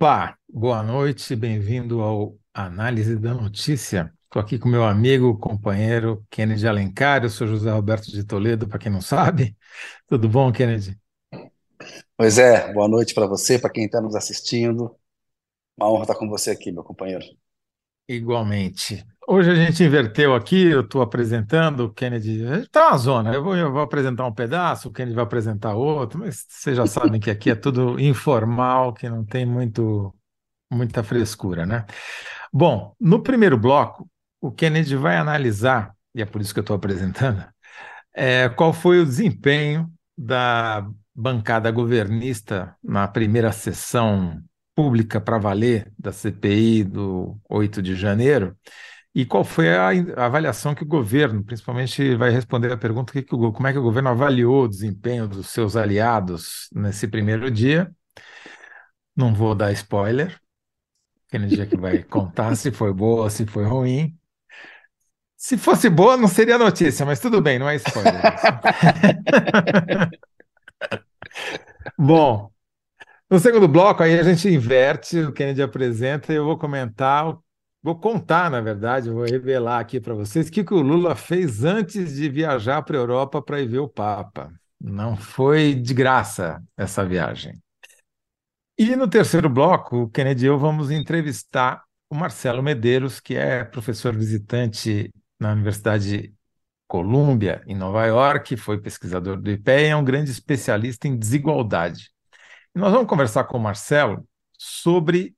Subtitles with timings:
[0.00, 4.14] Opa, boa noite, bem-vindo ao Análise da Notícia.
[4.26, 8.78] Estou aqui com meu amigo, companheiro Kennedy Alencar, eu sou José Roberto de Toledo, para
[8.78, 9.56] quem não sabe.
[10.06, 10.96] Tudo bom, Kennedy?
[12.16, 14.96] Pois é, boa noite para você, para quem está nos assistindo.
[15.76, 17.24] Uma honra estar com você aqui, meu companheiro.
[18.06, 19.04] Igualmente.
[19.30, 22.44] Hoje a gente inverteu aqui, eu estou apresentando o Kennedy.
[22.62, 26.20] Está uma zona, eu vou, eu vou apresentar um pedaço, o Kennedy vai apresentar outro,
[26.20, 30.14] mas vocês já sabem que aqui é tudo informal, que não tem muito,
[30.72, 31.84] muita frescura, né?
[32.50, 34.08] Bom, no primeiro bloco,
[34.40, 37.44] o Kennedy vai analisar, e é por isso que eu estou apresentando,
[38.16, 44.42] é, qual foi o desempenho da bancada governista na primeira sessão
[44.74, 48.56] pública para valer da CPI do 8 de janeiro
[49.14, 53.34] e qual foi a, avaliação que o governo, principalmente, vai responder a pergunta que, que
[53.34, 57.90] o, como é que o governo avaliou o desempenho dos seus aliados nesse primeiro dia.
[59.16, 60.38] Não vou dar spoiler,
[61.26, 64.16] aquele dia que vai contar se foi boa, se foi ruim.
[65.36, 68.12] Se fosse boa, não seria notícia, mas tudo bem, não é spoiler.
[71.96, 72.50] Bom,
[73.30, 77.36] no segundo bloco, aí a gente inverte, o Kennedy apresenta e eu vou comentar,
[77.82, 81.64] vou contar, na verdade, vou revelar aqui para vocês o que, que o Lula fez
[81.64, 84.52] antes de viajar para a Europa para ir ver o Papa.
[84.80, 87.60] Não foi de graça essa viagem.
[88.76, 93.64] E no terceiro bloco, o Kennedy e eu vamos entrevistar o Marcelo Medeiros, que é
[93.64, 96.32] professor visitante na Universidade
[96.86, 102.10] Columbia, em Nova York, foi pesquisador do IPE e é um grande especialista em desigualdade.
[102.74, 105.36] Nós vamos conversar com o Marcelo sobre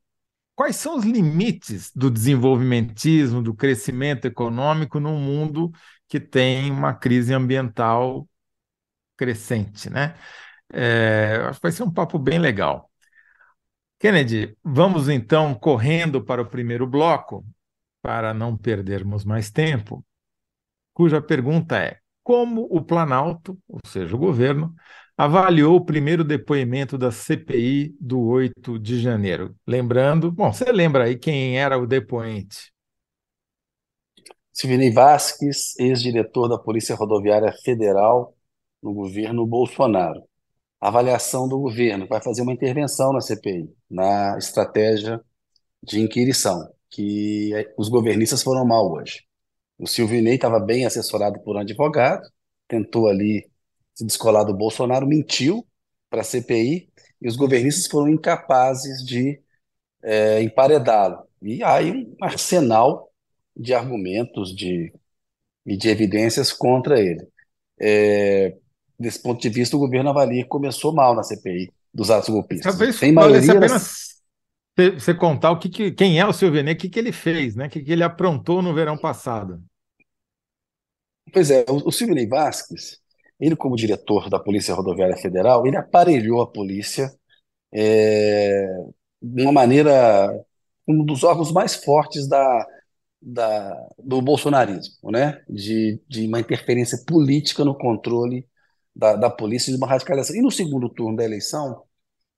[0.61, 5.73] quais são os limites do desenvolvimentismo, do crescimento econômico num mundo
[6.07, 8.29] que tem uma crise ambiental
[9.17, 10.15] crescente, né?
[10.71, 12.91] É, acho que vai ser um papo bem legal.
[13.99, 17.43] Kennedy, vamos então correndo para o primeiro bloco,
[18.03, 20.05] para não perdermos mais tempo,
[20.93, 24.75] cuja pergunta é: como o Planalto, ou seja, o governo,
[25.21, 29.55] avaliou o primeiro depoimento da CPI do 8 de janeiro.
[29.67, 32.73] Lembrando, bom, você lembra aí quem era o depoente?
[34.51, 38.35] Silvinei Vasques, ex-diretor da Polícia Rodoviária Federal
[38.83, 40.23] no governo Bolsonaro.
[40.81, 45.21] Avaliação do governo vai fazer uma intervenção na CPI, na estratégia
[45.83, 49.23] de inquirição, que os governistas foram mal hoje.
[49.79, 52.27] O Silvinei estava bem assessorado por um advogado,
[52.67, 53.50] tentou ali
[53.95, 55.67] se descolar do Bolsonaro, mentiu
[56.09, 56.89] para a CPI
[57.21, 59.41] e os governistas foram incapazes de
[60.03, 61.23] é, emparedá-lo.
[61.43, 63.11] E aí um arsenal
[63.57, 64.93] de argumentos de,
[65.67, 67.27] e de evidências contra ele.
[67.81, 68.57] É,
[68.99, 72.73] desse ponto de vista, o governo avalia que começou mal na CPI dos atos golpistas.
[72.73, 74.11] Talvez Tem maioria apenas
[74.99, 77.67] você contar o que, que quem é o Silvio o que, que ele fez, né?
[77.67, 79.63] O que, que ele aprontou no verão passado.
[81.33, 82.99] Pois é, o, o Silvio Vasques,
[83.41, 87.11] ele, como diretor da Polícia Rodoviária Federal, ele aparelhou a polícia
[87.73, 88.67] é,
[89.23, 90.31] de uma maneira,
[90.87, 92.67] um dos órgãos mais fortes da,
[93.21, 95.43] da, do bolsonarismo, né?
[95.49, 98.47] de, de uma interferência política no controle
[98.95, 100.37] da, da polícia, de uma radicalização.
[100.37, 101.83] E no segundo turno da eleição,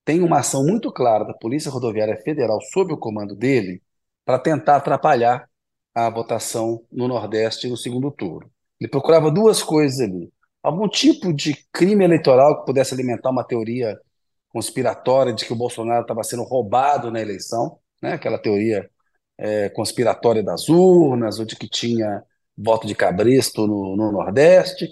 [0.04, 3.82] tem uma ação muito clara da Polícia Rodoviária Federal, sob o comando dele,
[4.24, 5.48] para tentar atrapalhar
[5.94, 8.50] a votação no Nordeste no segundo turno.
[8.80, 13.98] Ele procurava duas coisas ali algum tipo de crime eleitoral que pudesse alimentar uma teoria
[14.48, 18.12] conspiratória de que o Bolsonaro estava sendo roubado na eleição, né?
[18.14, 18.88] aquela teoria
[19.38, 22.22] é, conspiratória das urnas, ou de que tinha
[22.56, 24.88] voto de cabresto no, no Nordeste,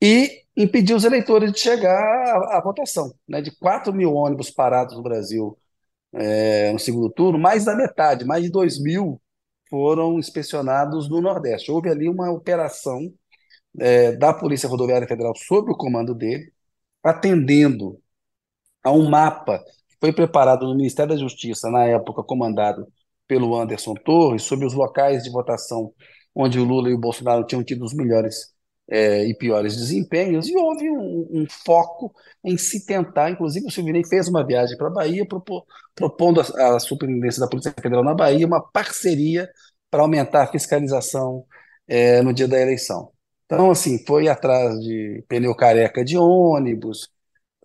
[0.00, 3.12] e impedir os eleitores de chegar à, à votação.
[3.28, 3.40] Né?
[3.42, 5.58] De 4 mil ônibus parados no Brasil
[6.12, 9.20] é, no segundo turno, mais da metade, mais de 2 mil
[9.68, 11.70] foram inspecionados no Nordeste.
[11.70, 13.12] Houve ali uma operação
[13.80, 16.52] é, da Polícia Rodoviária Federal sob o comando dele,
[17.02, 18.00] atendendo
[18.84, 19.58] a um mapa
[19.88, 22.86] que foi preparado no Ministério da Justiça, na época comandado
[23.26, 25.92] pelo Anderson Torres, sobre os locais de votação
[26.34, 28.52] onde o Lula e o Bolsonaro tinham tido os melhores
[28.90, 32.12] é, e piores desempenhos, e houve um, um, foco
[32.44, 35.26] em se tentar, inclusive o Silvinei fez uma viagem para a Bahia,
[35.94, 39.48] propondo à Superintendência da Polícia Federal na Bahia uma parceria
[39.90, 41.44] para aumentar a fiscalização
[41.86, 43.12] é, no dia da eleição.
[43.52, 47.10] Então, assim, foi atrás de pneu careca de ônibus,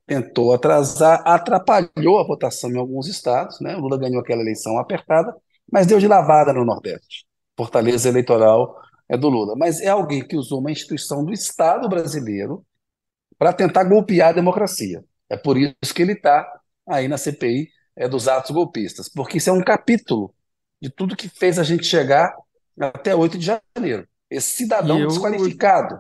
[0.06, 3.74] tentou atrasar, atrapalhou a votação em alguns estados, né?
[3.78, 5.34] O Lula ganhou aquela eleição apertada,
[5.72, 7.26] mas deu de lavada no Nordeste.
[7.56, 8.76] Fortaleza eleitoral
[9.08, 9.56] é do Lula.
[9.56, 12.66] Mas é alguém que usou uma instituição do Estado brasileiro
[13.38, 15.02] para tentar golpear a democracia.
[15.30, 16.46] É por isso que ele está
[16.86, 20.34] aí na CPI é, dos atos golpistas, porque isso é um capítulo
[20.82, 22.36] de tudo que fez a gente chegar
[22.78, 24.06] até 8 de janeiro.
[24.30, 26.00] Esse cidadão eu, desqualificado.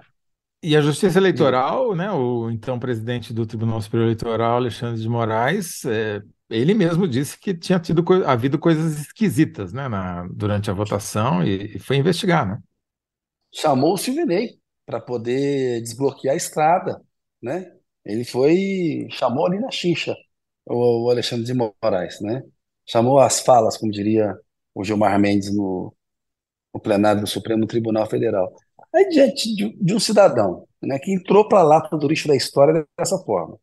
[0.61, 5.85] E a Justiça Eleitoral, né, o então presidente do Tribunal Superior Eleitoral, Alexandre de Moraes,
[5.85, 11.43] é, ele mesmo disse que tinha tido havido coisas esquisitas né, na, durante a votação
[11.43, 12.47] e, e foi investigar.
[12.47, 12.59] Né?
[13.53, 17.01] Chamou o Silvinei para poder desbloquear a estrada.
[17.41, 17.71] Né?
[18.05, 20.15] Ele foi, chamou ali na xixa
[20.65, 22.21] o, o Alexandre de Moraes.
[22.21, 22.43] Né?
[22.85, 24.33] Chamou as falas, como diria
[24.73, 25.93] o Gilmar Mendes no,
[26.73, 28.53] no plenário do Supremo Tribunal Federal.
[28.93, 32.85] Aí, diante de, de um cidadão né, que entrou para lata do lixo da história
[32.97, 33.59] dessa forma,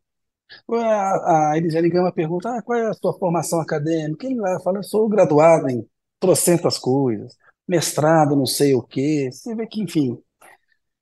[0.71, 4.25] a, a Elisiane Gama pergunta: ah, qual é a sua formação acadêmica?
[4.27, 5.87] Ele lá fala: eu sou graduado em
[6.19, 7.35] trocentas coisas,
[7.67, 9.29] mestrado, não sei o quê.
[9.31, 10.17] Você vê que, enfim.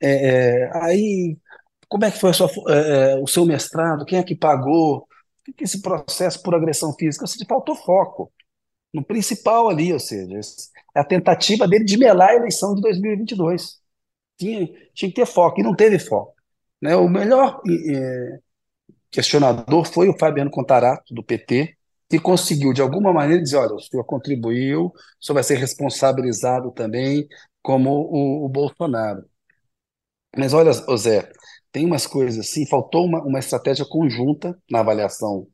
[0.01, 1.37] É, é, aí,
[1.87, 4.05] como é que foi sua, é, é o seu mestrado?
[4.05, 5.07] Quem é que pagou?
[5.47, 7.27] O que é esse processo por agressão física?
[7.27, 8.31] Você faltou foco
[8.93, 10.39] no principal ali, ou seja,
[10.95, 13.81] é a tentativa dele de melar a eleição de 2022
[14.37, 16.33] tinha, tinha que ter foco, e não teve foco.
[16.81, 16.95] Né?
[16.95, 18.39] O melhor é,
[19.11, 21.75] questionador foi o Fabiano Contarato, do PT,
[22.09, 26.71] que conseguiu, de alguma maneira, dizer: olha, o senhor contribuiu, o senhor vai ser responsabilizado
[26.71, 27.27] também,
[27.61, 29.25] como o, o Bolsonaro.
[30.35, 31.31] Mas olha, Zé,
[31.71, 35.47] tem umas coisas assim, faltou uma, uma estratégia conjunta na avaliação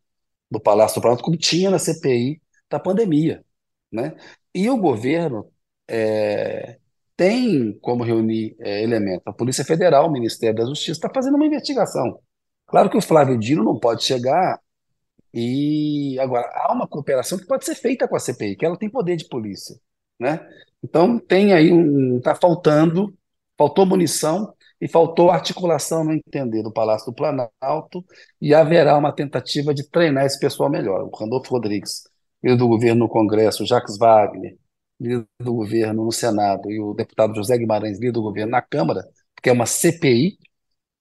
[0.49, 3.43] do Palácio do Planalto, como tinha na CPI da pandemia.
[3.91, 4.15] Né?
[4.53, 5.51] E o governo
[5.87, 6.77] é,
[7.15, 9.23] tem como reunir é, elementos.
[9.25, 12.19] A Polícia Federal, o Ministério da Justiça está fazendo uma investigação.
[12.67, 14.59] Claro que o Flávio Dino não pode chegar
[15.33, 18.89] e agora há uma cooperação que pode ser feita com a CPI, que ela tem
[18.89, 19.75] poder de polícia,
[20.19, 20.47] né?
[20.83, 23.13] Então tem aí um está faltando,
[23.57, 28.03] faltou munição e faltou articulação no entender do Palácio do Planalto
[28.41, 31.03] e haverá uma tentativa de treinar esse pessoal melhor.
[31.03, 32.08] O Randolfo Rodrigues,
[32.43, 34.57] do governo no Congresso, Jacques Wagner,
[34.99, 39.03] líder do governo no Senado, e o deputado José Guimarães, líder do governo na Câmara,
[39.41, 40.37] que é uma CPI,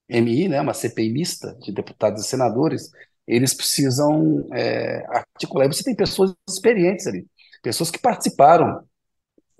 [0.09, 2.91] MI, né, uma CPI mista de deputados e senadores,
[3.27, 5.67] eles precisam é, articular.
[5.67, 7.27] E você tem pessoas experientes ali,
[7.63, 8.83] pessoas que participaram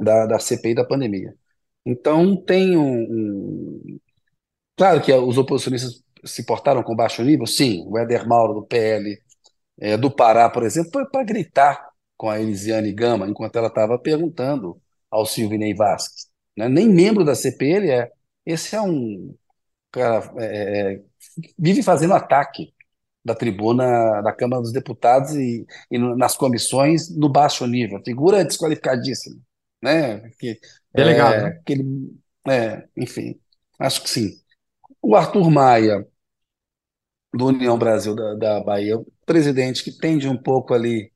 [0.01, 1.35] da, da CPI da pandemia.
[1.85, 4.01] Então, tem um, um.
[4.77, 7.85] Claro que os oposicionistas se portaram com baixo nível, sim.
[7.87, 9.19] O Éder Mauro, do PL
[9.81, 13.99] é, do Pará, por exemplo, foi para gritar com a Elisiane Gama, enquanto ela estava
[13.99, 14.81] perguntando
[15.11, 16.29] ao Silvinei Vasquez.
[16.57, 16.69] Né?
[16.69, 18.11] Nem membro da CP ele é.
[18.45, 19.35] Esse é um
[19.93, 21.03] cara é, é, é,
[21.59, 22.75] vive fazendo ataque
[23.25, 28.03] da tribuna da Câmara dos Deputados e, e nas comissões no baixo nível.
[28.05, 29.37] Figura desqualificadíssima.
[29.83, 30.31] Né?
[30.39, 30.59] Que,
[30.95, 31.31] é, legal.
[31.31, 31.63] Né?
[31.65, 33.39] Que ele, é, enfim,
[33.79, 34.31] acho que sim.
[35.01, 36.07] O Arthur Maia,
[37.33, 38.97] do União Brasil da, da Bahia,
[39.29, 41.13] presidente que tende um pouco ali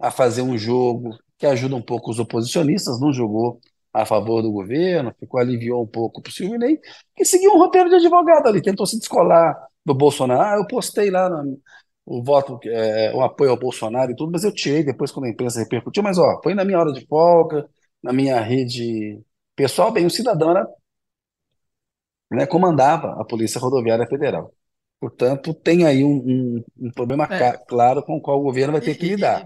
[0.00, 3.60] a fazer um jogo que ajuda um pouco os oposicionistas, não jogou
[3.92, 6.78] a favor do governo, ficou aliviou um pouco para o Silvinei,
[7.16, 10.42] que seguiu um roteiro de advogado ali, tentou se descolar do Bolsonaro.
[10.42, 11.60] Ah, eu postei lá no,
[12.06, 15.30] o voto, é, o apoio ao Bolsonaro e tudo, mas eu tirei depois quando a
[15.30, 17.68] imprensa repercutiu, mas ó, foi na minha hora de folga,
[18.02, 19.20] na minha rede
[19.56, 20.66] pessoal, bem, o cidadão era,
[22.30, 24.52] né, comandava a Polícia Rodoviária Federal.
[25.00, 27.56] Portanto, tem aí um, um, um problema é.
[27.66, 29.44] claro com o qual o governo vai ter que lidar.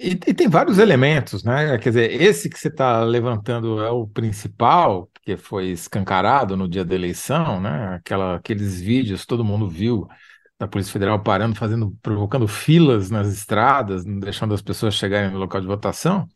[0.00, 1.78] E, e, tem vários elementos, né?
[1.78, 6.84] Quer dizer, esse que você está levantando é o principal, que foi escancarado no dia
[6.84, 7.94] da eleição, né?
[7.96, 10.08] Aquela, aqueles vídeos, todo mundo viu
[10.58, 15.38] da Polícia Federal parando, fazendo, provocando filas nas estradas, não deixando as pessoas chegarem no
[15.38, 16.26] local de votação.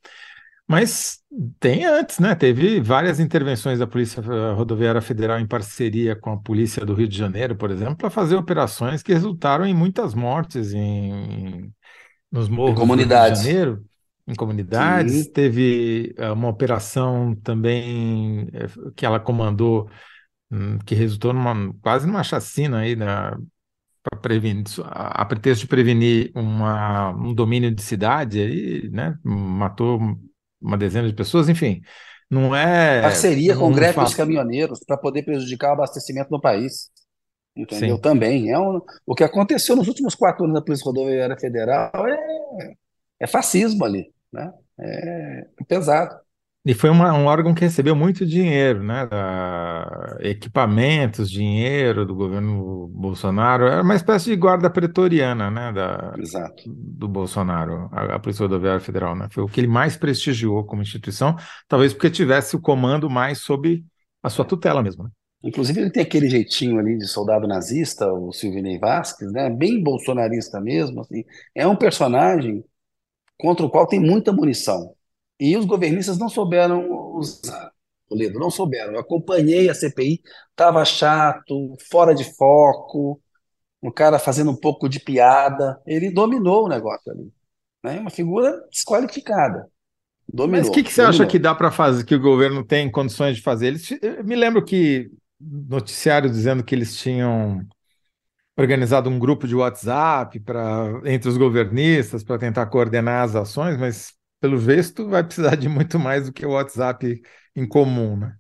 [0.69, 1.21] Mas
[1.61, 2.35] tem antes, né?
[2.35, 4.21] Teve várias intervenções da Polícia
[4.55, 8.35] Rodoviária Federal em parceria com a Polícia do Rio de Janeiro, por exemplo, para fazer
[8.35, 11.73] operações que resultaram em muitas mortes, em
[12.33, 13.85] nos morros do Rio de Janeiro,
[14.27, 15.25] em comunidades.
[15.25, 15.33] Sim.
[15.33, 19.89] Teve uh, uma operação também uh, que ela comandou,
[20.51, 23.07] um, que resultou numa, quase numa chacina aí, né,
[24.03, 30.19] para prevenir, a, a pretexto de prevenir uma, um domínio de cidade, aí, né, matou
[30.67, 31.81] uma dezena de pessoas, enfim.
[32.31, 33.03] Não é.
[33.03, 36.91] Parceria com greves dos caminhoneiros para poder prejudicar o abastecimento no país
[37.57, 37.97] entendeu?
[37.97, 38.03] Sim.
[38.03, 38.51] Também.
[38.51, 42.75] É um, o que aconteceu nos últimos quatro anos da Polícia Rodoviária Federal é,
[43.21, 44.53] é fascismo ali, né?
[44.79, 46.15] É, pesado.
[46.67, 49.07] E foi uma, um órgão que recebeu muito dinheiro, né?
[49.07, 53.67] Da, equipamentos, dinheiro do governo Bolsonaro.
[53.67, 55.73] Era uma espécie de guarda pretoriana, né?
[55.73, 56.65] Da, Exato.
[56.67, 59.29] Do Bolsonaro, a, a Polícia Rodoviária Federal, né?
[59.31, 61.37] Foi o que ele mais prestigiou como instituição,
[61.69, 63.85] talvez porque tivesse o comando mais sob
[64.21, 65.11] a sua tutela mesmo, né?
[65.45, 69.49] Inclusive, ele tem aquele jeitinho ali de soldado nazista, o Silvinei Vasquez, né?
[69.49, 71.23] Bem bolsonarista mesmo, assim.
[71.55, 72.65] É um personagem
[73.39, 74.96] contra o qual tem muita munição.
[75.39, 77.73] E os governistas não souberam usar,
[78.09, 78.95] Toledo, não souberam.
[78.95, 83.21] Eu acompanhei a CPI, estava chato, fora de foco,
[83.83, 85.81] um cara fazendo um pouco de piada.
[85.87, 87.33] Ele dominou o negócio ali.
[87.85, 88.01] Né?
[88.01, 89.71] Uma figura desqualificada.
[90.51, 91.43] Mas o que, Dominou, que você acha que dominou.
[91.43, 93.69] dá para fazer, que o governo tem condições de fazer?
[93.69, 95.09] Eles, eu me lembro que
[95.41, 97.65] noticiário dizendo que eles tinham
[98.57, 104.16] organizado um grupo de WhatsApp para entre os governistas para tentar coordenar as ações, mas
[104.41, 107.21] pelo visto vai precisar de muito mais do que o WhatsApp
[107.55, 108.37] em comum, né?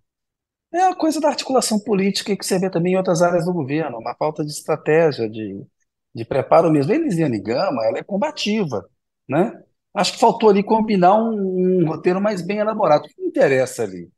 [0.72, 3.98] É a coisa da articulação política que você vê também em outras áreas do governo,
[3.98, 5.64] uma falta de estratégia, de,
[6.14, 6.92] de preparo mesmo.
[6.92, 8.84] A Elisiane Gama, ela é combativa,
[9.28, 9.52] né?
[9.94, 13.06] Acho que faltou ali combinar um, um roteiro mais bem elaborado.
[13.06, 14.10] O que interessa ali?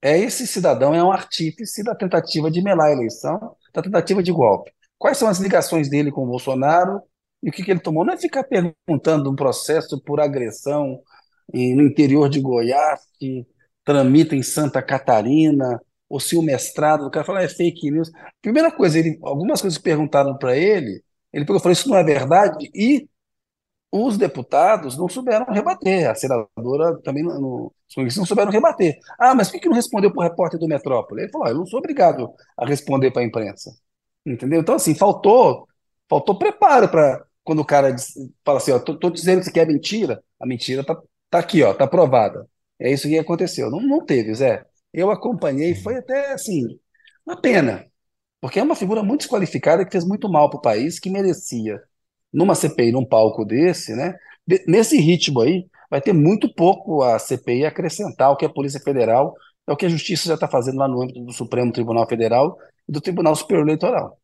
[0.00, 4.32] É esse cidadão é um artífice da tentativa de melar a eleição, da tentativa de
[4.32, 4.72] golpe.
[4.98, 7.02] Quais são as ligações dele com o Bolsonaro
[7.44, 8.04] e o que, que ele tomou?
[8.04, 11.00] Não é ficar perguntando um processo por agressão
[11.52, 13.46] em- no interior de Goiás, que
[13.84, 18.10] tramita em Santa Catarina, ou se o mestrado, o cara fala, "Ah, é fake news.
[18.42, 23.08] Primeira coisa, ele, algumas coisas perguntaram para ele, ele falou, isso não é verdade, e
[23.92, 28.98] os deputados não souberam rebater, a senadora também não, não, não souberam rebater.
[29.18, 31.22] Ah, mas por que não respondeu para o repórter do Metrópole?
[31.22, 33.70] Ele falou, ah, eu não sou obrigado a responder para a imprensa.
[34.26, 34.60] Entendeu?
[34.60, 35.68] Então, assim, faltou,
[36.08, 39.50] faltou preparo para quando o cara diz- fala assim, ó, tô, tô dizendo que isso
[39.50, 40.96] aqui é mentira, a mentira tá,
[41.30, 42.48] tá aqui, ó, tá provada.
[42.78, 43.70] É isso que aconteceu.
[43.70, 44.64] Não, não teve, Zé.
[44.92, 46.62] Eu acompanhei, foi até assim,
[47.26, 47.84] uma pena,
[48.40, 51.80] porque é uma figura muito desqualificada que fez muito mal para o país, que merecia
[52.32, 54.14] numa CPI, num palco desse, né?
[54.68, 59.34] nesse ritmo aí, vai ter muito pouco a CPI acrescentar o que a Polícia Federal,
[59.66, 62.58] é o que a Justiça já está fazendo lá no âmbito do Supremo Tribunal Federal
[62.88, 64.18] e do Tribunal Superior Eleitoral.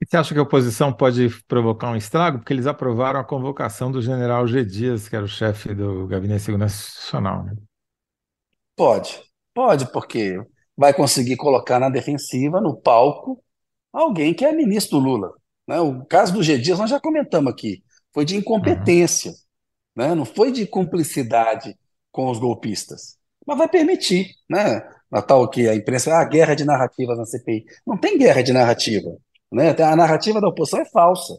[0.00, 2.38] E você acha que a oposição pode provocar um estrago?
[2.38, 4.64] Porque eles aprovaram a convocação do general G.
[4.64, 7.54] Dias, que era o chefe do Gabinete de Segurança Institucional, né?
[8.74, 9.22] Pode,
[9.54, 10.38] pode, porque
[10.76, 13.42] vai conseguir colocar na defensiva, no palco,
[13.92, 15.32] alguém que é ministro do Lula.
[15.66, 15.80] Né?
[15.80, 16.58] O caso do G.
[16.58, 18.40] Dias nós já comentamos aqui, foi de Uhum.
[18.40, 19.32] incompetência,
[19.96, 20.14] né?
[20.14, 21.76] Não foi de cumplicidade
[22.12, 24.82] com os golpistas, mas vai permitir, né?
[25.12, 27.66] A tal que a imprensa, ah, guerra de narrativas na CPI.
[27.86, 29.10] Não tem guerra de narrativa,
[29.56, 29.70] né?
[29.82, 31.38] A narrativa da oposição é falsa,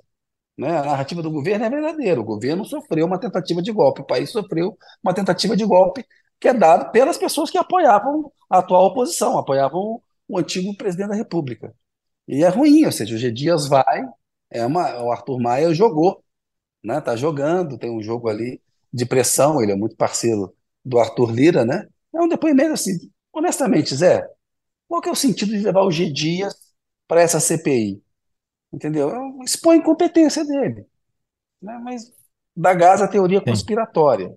[0.58, 0.78] né?
[0.78, 2.20] A narrativa do governo é verdadeira.
[2.22, 6.06] O governo sofreu uma tentativa de golpe, o país sofreu uma tentativa de golpe
[6.40, 11.16] que é dado pelas pessoas que apoiavam a atual oposição, apoiavam o antigo presidente da
[11.16, 11.74] República.
[12.28, 13.32] E é ruim, ou seja, o G.
[13.32, 14.04] Dias vai,
[14.52, 16.24] é uma, o Arthur Maia jogou
[16.84, 17.02] né?
[17.02, 18.62] Tá jogando, tem um jogo ali
[18.94, 21.88] de pressão, ele é muito parceiro do Arthur Lira, né?
[22.16, 22.94] É um depoimento assim,
[23.34, 24.26] honestamente, Zé,
[24.88, 26.56] qual que é o sentido de levar o G Dias
[27.08, 28.02] para essa CPI?
[28.72, 29.10] Entendeu?
[29.10, 30.86] É Expõe a incompetência dele,
[31.62, 31.80] né?
[31.84, 32.12] Mas
[32.56, 33.46] dá gás à teoria Sim.
[33.46, 34.36] conspiratória.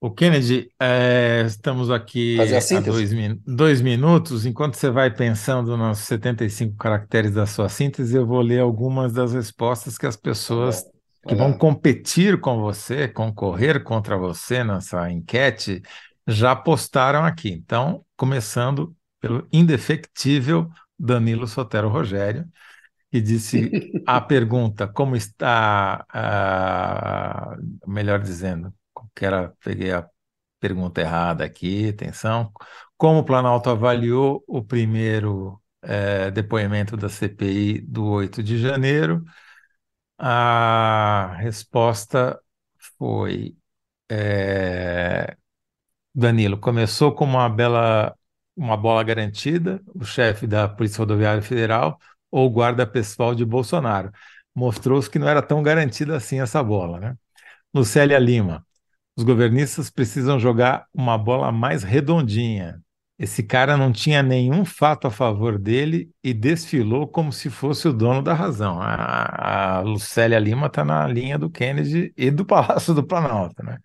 [0.00, 2.90] O Kennedy, é, estamos a aqui há síntese?
[2.90, 3.10] dois,
[3.44, 4.46] dois minutos.
[4.46, 9.32] Enquanto você vai pensando nos 75 caracteres da sua síntese, eu vou ler algumas das
[9.32, 10.84] respostas que as pessoas
[11.26, 15.82] que vai vão competir com você, concorrer contra você nessa enquete,
[16.28, 17.50] já postaram aqui.
[17.50, 22.48] Então, começando pelo indefectível Danilo Sotero Rogério,
[23.10, 23.70] que disse
[24.06, 28.74] a pergunta: como está, ah, melhor dizendo,
[29.14, 30.08] que era, peguei a
[30.60, 32.52] pergunta errada aqui, atenção.
[32.96, 39.24] Como o Planalto avaliou o primeiro eh, depoimento da CPI do 8 de janeiro?
[40.18, 42.40] A resposta
[42.98, 43.56] foi:
[44.10, 45.36] eh,
[46.14, 48.17] Danilo, começou com uma bela,
[48.58, 51.98] uma bola garantida, o chefe da Polícia Rodoviária Federal
[52.30, 54.10] ou o guarda pessoal de Bolsonaro.
[54.54, 57.16] Mostrou-se que não era tão garantida assim essa bola, né?
[57.72, 58.66] Lucélia Lima.
[59.16, 62.80] Os governistas precisam jogar uma bola mais redondinha.
[63.18, 67.92] Esse cara não tinha nenhum fato a favor dele e desfilou como se fosse o
[67.92, 68.80] dono da razão.
[68.80, 73.78] A, a Lucélia Lima está na linha do Kennedy e do Palácio do Planalto, né?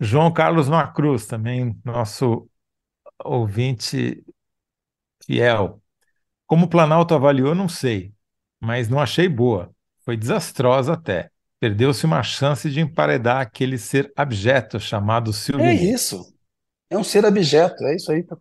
[0.00, 2.48] João Carlos Macruz, também nosso
[3.22, 4.24] ouvinte
[5.24, 5.80] fiel.
[6.46, 8.12] Como o Planalto avaliou, não sei,
[8.60, 9.70] mas não achei boa.
[10.04, 11.30] Foi desastrosa até.
[11.60, 15.74] Perdeu-se uma chance de emparedar aquele ser abjeto chamado É Silvinei.
[15.74, 16.34] isso.
[16.90, 18.26] É um ser abjeto, é isso aí.
[18.30, 18.36] A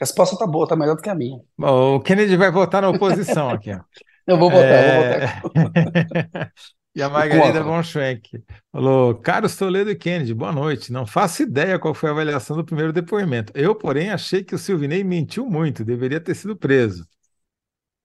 [0.00, 1.40] resposta tá boa, tá melhor do que a minha.
[1.56, 3.70] Bom, O Kennedy vai votar na oposição aqui.
[4.26, 5.42] Eu vou votar, eu vou votar.
[6.98, 10.92] E a Margarida von Schwenk falou: Carlos Toledo e Kennedy, boa noite.
[10.92, 13.52] Não faço ideia qual foi a avaliação do primeiro depoimento.
[13.54, 17.06] Eu, porém, achei que o Silvinei mentiu muito, deveria ter sido preso.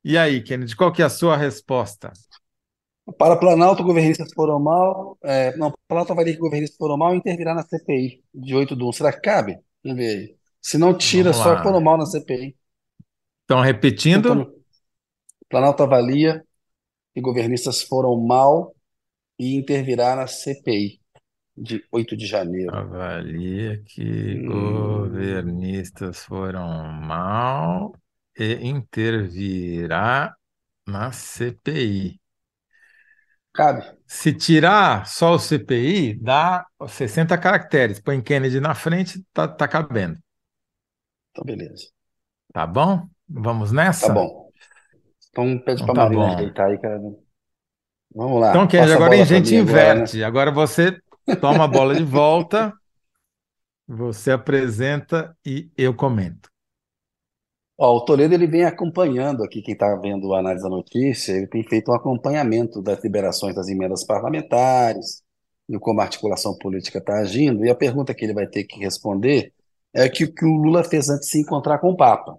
[0.04, 2.14] E aí, Kennedy, qual que é a sua resposta?
[3.18, 5.18] Para Planalto, governistas foram mal.
[5.24, 8.90] É, não, Planalto avalia que governistas foram mal e intervirá na CPI de 8 do
[8.90, 8.92] 1.
[8.92, 9.58] Será que cabe?
[9.84, 10.36] Vamos ver aí.
[10.62, 12.56] Se não tira, só foram mal na CPI.
[13.46, 14.34] Então, repetindo.
[14.34, 14.54] Então,
[15.50, 16.46] Planalto avalia
[17.16, 18.73] que governistas foram mal
[19.44, 21.02] e intervirá na CPI
[21.56, 22.74] de 8 de janeiro.
[22.74, 24.48] Avalia que hum.
[24.48, 27.94] governistas foram mal
[28.38, 30.34] e intervirá
[30.88, 32.20] na CPI.
[33.54, 33.84] Cabe.
[34.08, 38.00] Se tirar só o CPI, dá 60 caracteres.
[38.00, 40.18] Põe Kennedy na frente, tá, tá cabendo.
[41.30, 41.90] Então, beleza.
[42.52, 43.08] Tá bom?
[43.28, 44.08] Vamos nessa?
[44.08, 44.50] Tá bom.
[45.30, 47.00] Então pede então, para tá Marina ajeitar aí, cara.
[48.16, 48.50] Vamos lá.
[48.50, 50.24] Então, Kennedy, agora a gente inverte.
[50.24, 50.52] Agora, né?
[50.52, 51.02] agora você
[51.40, 52.74] toma a bola de volta,
[53.88, 56.50] você apresenta e eu comento.
[57.78, 61.48] Ó, o Toledo ele vem acompanhando aqui, quem está vendo a análise da notícia, ele
[61.48, 65.24] tem feito um acompanhamento das liberações das emendas parlamentares,
[65.68, 68.80] e como a articulação política está agindo, e a pergunta que ele vai ter que
[68.80, 69.52] responder
[69.94, 72.38] é que o que o Lula fez antes de se encontrar com o Papa.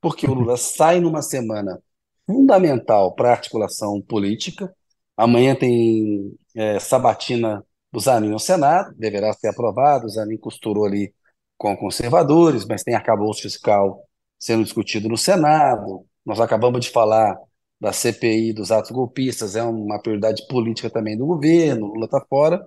[0.00, 1.80] Porque o Lula sai numa semana
[2.26, 4.74] fundamental para a articulação política.
[5.16, 10.06] Amanhã tem é, sabatina do Zanin no Senado, deverá ser aprovado.
[10.06, 11.14] O Zanin costurou ali
[11.56, 14.02] com conservadores, mas tem arcabouço fiscal
[14.38, 16.04] sendo discutido no Senado.
[16.24, 17.36] Nós acabamos de falar
[17.80, 22.64] da CPI dos atos golpistas, é uma prioridade política também do governo, Lula está fora,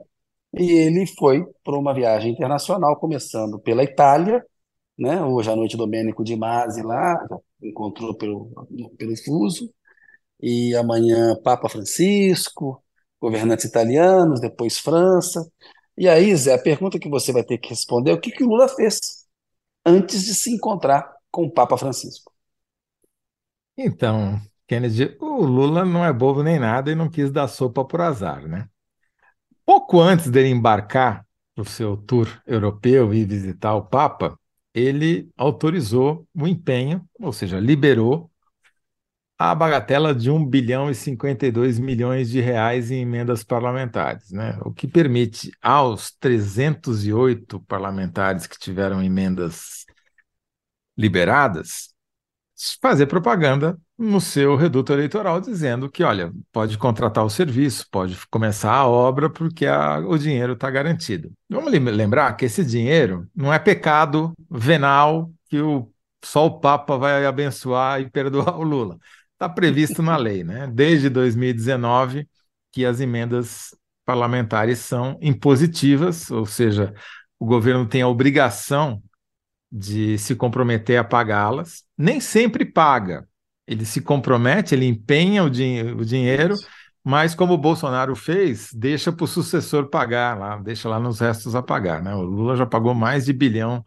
[0.54, 4.46] e ele foi para uma viagem internacional, começando pela Itália,
[4.98, 5.22] né?
[5.24, 7.16] hoje à noite Domênico de Masi lá,
[7.62, 8.52] encontrou pelo,
[8.98, 9.72] pelo fuso,
[10.40, 12.84] e amanhã Papa Francisco,
[13.20, 15.50] governantes italianos, depois França.
[15.98, 18.44] E aí, Zé, a pergunta que você vai ter que responder é o que, que
[18.44, 19.26] o Lula fez
[19.86, 22.32] antes de se encontrar com o Papa Francisco.
[23.78, 28.02] Então, Kennedy, o Lula não é bobo nem nada e não quis dar sopa por
[28.02, 28.68] azar, né?
[29.66, 34.38] Pouco antes dele embarcar no seu tour europeu e visitar o Papa,
[34.74, 38.30] ele autorizou o empenho, ou seja, liberou
[39.38, 44.58] a bagatela de 1 bilhão e 52 milhões de reais em emendas parlamentares, né?
[44.66, 49.86] o que permite aos 308 parlamentares que tiveram emendas
[50.98, 51.94] liberadas,
[52.82, 58.74] fazer propaganda no seu reduto eleitoral, dizendo que, olha, pode contratar o serviço, pode começar
[58.74, 61.32] a obra, porque a, o dinheiro está garantido.
[61.48, 65.92] Vamos lembrar que esse dinheiro não é pecado venal que o,
[66.24, 68.98] só o Papa vai abençoar e perdoar o Lula.
[69.38, 70.68] Está previsto na lei, né?
[70.74, 72.28] Desde 2019,
[72.72, 73.70] que as emendas
[74.04, 76.92] parlamentares são impositivas, ou seja,
[77.38, 79.00] o governo tem a obrigação
[79.72, 83.28] de se comprometer a pagá-las, nem sempre paga.
[83.68, 86.56] Ele se compromete, ele empenha o, din o dinheiro,
[87.04, 91.54] mas como o Bolsonaro fez, deixa para o sucessor pagar lá, deixa lá nos restos
[91.54, 92.02] a pagar.
[92.02, 92.16] Né?
[92.16, 93.86] O Lula já pagou mais de bilhão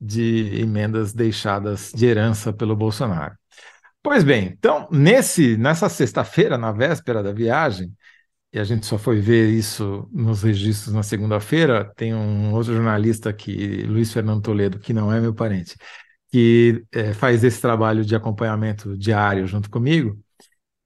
[0.00, 3.41] de emendas deixadas de herança pelo Bolsonaro.
[4.02, 7.92] Pois bem, então, nesse, nessa sexta-feira, na véspera da viagem,
[8.52, 11.92] e a gente só foi ver isso nos registros na segunda-feira.
[11.96, 15.76] Tem um outro jornalista aqui, Luiz Fernando Toledo, que não é meu parente,
[16.30, 20.18] que é, faz esse trabalho de acompanhamento diário junto comigo.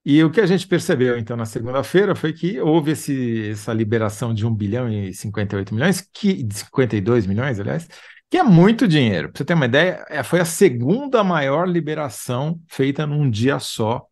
[0.05, 4.33] E o que a gente percebeu, então, na segunda-feira foi que houve esse, essa liberação
[4.35, 7.89] de 1 bilhão e 58 milhões, que, 52 milhões, aliás,
[8.31, 9.31] que é muito dinheiro.
[9.31, 14.07] Para você ter uma ideia, é, foi a segunda maior liberação feita num dia só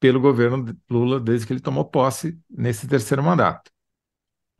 [0.00, 3.70] pelo governo Lula desde que ele tomou posse nesse terceiro mandato.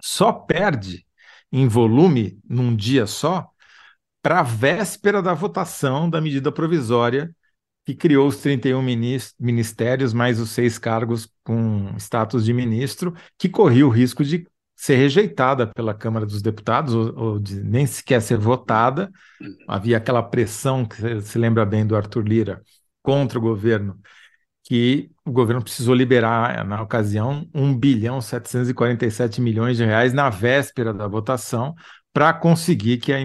[0.01, 1.07] Só perde
[1.53, 3.48] em volume num dia só
[4.22, 7.35] para a véspera da votação da medida provisória
[7.85, 8.83] que criou os 31
[9.40, 14.46] ministérios mais os seis cargos com status de ministro, que corria o risco de
[14.79, 19.11] ser rejeitada pela Câmara dos Deputados, ou, ou de nem sequer ser votada.
[19.67, 22.62] Havia aquela pressão, que você se lembra bem do Arthur Lira,
[23.03, 23.99] contra o governo,
[24.62, 30.95] que o governo precisou liberar, na ocasião, 1 bilhão 747 milhões de reais na véspera
[30.95, 31.75] da votação
[32.12, 33.19] para conseguir que a,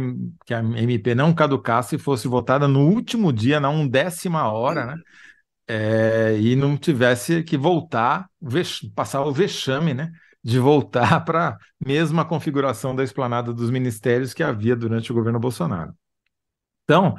[0.46, 4.96] que a MP não caducasse e fosse votada no último dia, na undécima hora, né?
[5.68, 8.28] É, e não tivesse que voltar,
[8.96, 10.12] passar o vexame, né?
[10.44, 15.40] De voltar para a mesma configuração da esplanada dos ministérios que havia durante o governo
[15.40, 15.94] Bolsonaro.
[16.84, 17.16] Então,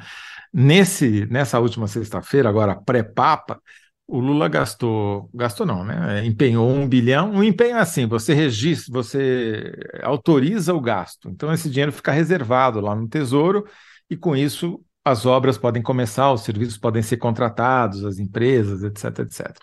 [0.53, 3.59] nesse, nessa última sexta-feira, agora pré-papa,
[4.07, 6.23] o Lula gastou, gastou não, né?
[6.25, 7.31] Empenhou um bilhão.
[7.31, 11.29] Um empenho é assim: você registra, você autoriza o gasto.
[11.29, 13.65] Então, esse dinheiro fica reservado lá no Tesouro,
[14.09, 19.19] e com isso as obras podem começar, os serviços podem ser contratados, as empresas, etc,
[19.19, 19.55] etc.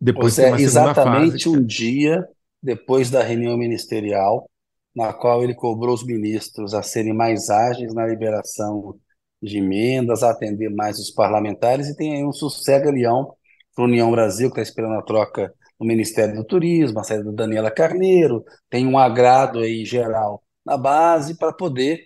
[0.00, 2.24] Depois é exatamente fase, um dia
[2.64, 4.50] depois da reunião ministerial,
[4.96, 8.98] na qual ele cobrou os ministros a serem mais ágeis na liberação
[9.42, 13.34] de emendas, a atender mais os parlamentares, e tem aí um sossega-leão
[13.74, 17.24] para a União Brasil, que está esperando a troca no Ministério do Turismo, a saída
[17.24, 22.04] da Daniela Carneiro, tem um agrado aí geral na base para poder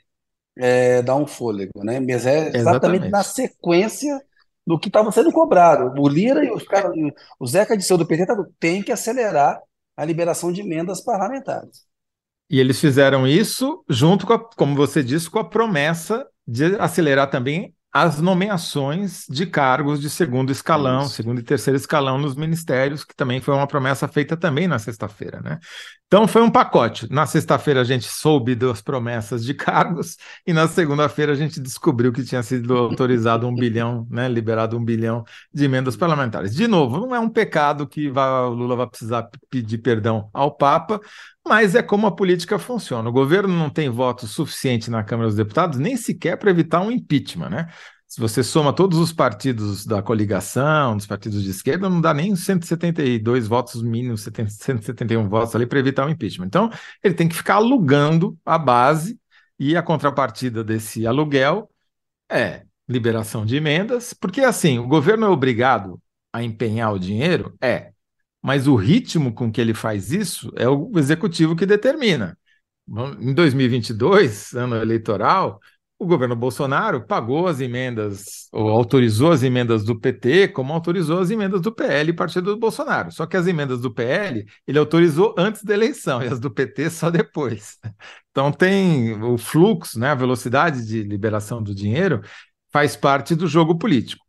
[0.57, 2.01] é, dar um fôlego, né?
[2.01, 3.11] Mas é exatamente, exatamente.
[3.11, 4.21] na sequência
[4.67, 5.95] do que estava sendo cobrado.
[6.01, 6.91] O Lira e os caras,
[7.39, 8.27] o Zeca de Seu do PT
[8.59, 9.61] tem que acelerar
[9.99, 11.85] a liberação de emendas parlamentares.
[12.49, 17.29] E eles fizeram isso junto com, a, como você disse, com a promessa de acelerar
[17.29, 21.15] também as nomeações de cargos de segundo escalão, Isso.
[21.15, 25.41] segundo e terceiro escalão nos ministérios, que também foi uma promessa feita também na sexta-feira,
[25.41, 25.59] né?
[26.07, 27.11] Então foi um pacote.
[27.11, 32.13] Na sexta-feira a gente soube das promessas de cargos e na segunda-feira a gente descobriu
[32.13, 34.29] que tinha sido autorizado um bilhão, né?
[34.29, 36.55] Liberado um bilhão de emendas parlamentares.
[36.55, 40.55] De novo, não é um pecado que vai, o Lula vai precisar pedir perdão ao
[40.55, 41.01] Papa,
[41.49, 43.09] mas é como a política funciona.
[43.09, 46.91] O governo não tem voto suficiente na Câmara dos Deputados nem sequer para evitar um
[46.91, 47.69] impeachment, né?
[48.07, 52.35] Se você soma todos os partidos da coligação, dos partidos de esquerda, não dá nem
[52.35, 56.47] 172 votos mínimos, 171 votos ali para evitar o impeachment.
[56.47, 56.71] Então,
[57.03, 59.19] ele tem que ficar alugando a base
[59.59, 61.71] e a contrapartida desse aluguel
[62.31, 66.01] é liberação de emendas, porque assim, o governo é obrigado
[66.33, 67.55] a empenhar o dinheiro?
[67.61, 67.93] É.
[68.43, 72.39] Mas o ritmo com que ele faz isso é o executivo que determina.
[73.21, 75.61] Em 2022, ano eleitoral,
[75.99, 81.31] o governo Bolsonaro pagou as emendas, ou autorizou as emendas do PT, como autorizou as
[81.31, 83.11] emendas do PL, partido do Bolsonaro.
[83.11, 86.91] Só que as emendas do PL ele autorizou antes da eleição e as do PT
[86.91, 87.79] só depois.
[88.31, 92.23] Então tem o fluxo, né, a velocidade de liberação do dinheiro
[92.71, 94.25] faz parte do jogo político.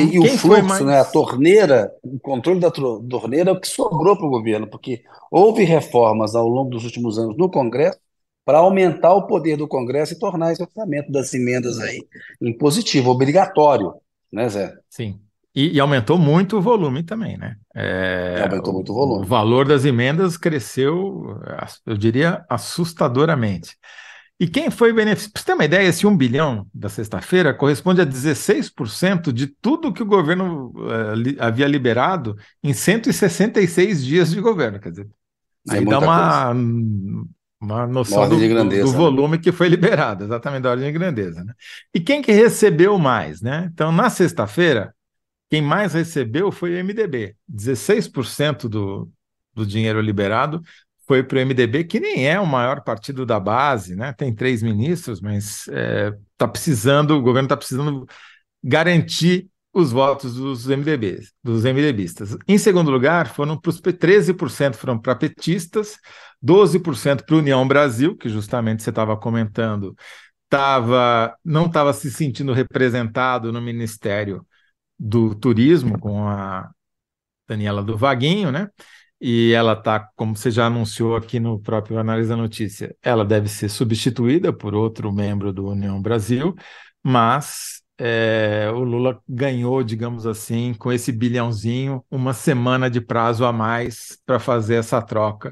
[0.00, 0.84] Como, e, o fluxo, mais...
[0.84, 5.02] né, a torneira, o controle da torneira é o que sobrou para o governo, porque
[5.30, 7.98] houve reformas ao longo dos últimos anos no Congresso
[8.44, 12.00] para aumentar o poder do Congresso e tornar esse orçamento das emendas aí
[12.40, 13.94] impositivo, obrigatório,
[14.32, 14.72] né, Zé?
[14.88, 15.18] Sim.
[15.54, 17.56] E, e aumentou muito o volume também, né?
[17.74, 19.24] É, aumentou muito o volume.
[19.24, 21.40] O valor das emendas cresceu,
[21.86, 23.74] eu diria, assustadoramente.
[24.38, 25.32] E quem foi beneficiado?
[25.32, 29.92] Para você ter uma ideia, esse 1 bilhão da sexta-feira corresponde a 16% de tudo
[29.92, 34.78] que o governo uh, li, havia liberado em 166 dias de governo.
[34.78, 35.08] Quer dizer,
[35.70, 36.52] é aí dá uma,
[37.58, 38.96] uma noção do, grandeza, do, né?
[38.98, 39.42] volume né?
[39.42, 41.42] que foi liberado, exatamente da ordem de grandeza.
[41.42, 41.54] Né?
[41.94, 43.40] E quem que recebeu mais?
[43.40, 43.70] Né?
[43.72, 44.94] Então, na sexta-feira,
[45.48, 47.34] quem mais recebeu foi o MDB.
[47.50, 49.10] 16% do,
[49.54, 50.60] do dinheiro liberado
[51.06, 54.12] foi para o MDB, que nem é o maior partido da base, né?
[54.12, 58.06] Tem três ministros, mas está é, precisando, o governo está precisando
[58.62, 62.36] garantir os votos dos MDBs, dos MDBistas.
[62.48, 65.98] Em segundo lugar, foram para os 13% foram para petistas,
[66.42, 69.94] 12% para União Brasil, que justamente você estava comentando,
[70.48, 74.46] tava, não estava se sentindo representado no Ministério
[74.98, 76.70] do Turismo com a
[77.46, 78.68] Daniela do Vaguinho, né?
[79.20, 83.48] E ela está, como você já anunciou aqui no próprio Análise da Notícia, ela deve
[83.48, 86.54] ser substituída por outro membro do União Brasil,
[87.02, 93.52] mas é, o Lula ganhou, digamos assim, com esse bilhãozinho, uma semana de prazo a
[93.52, 95.50] mais para fazer essa troca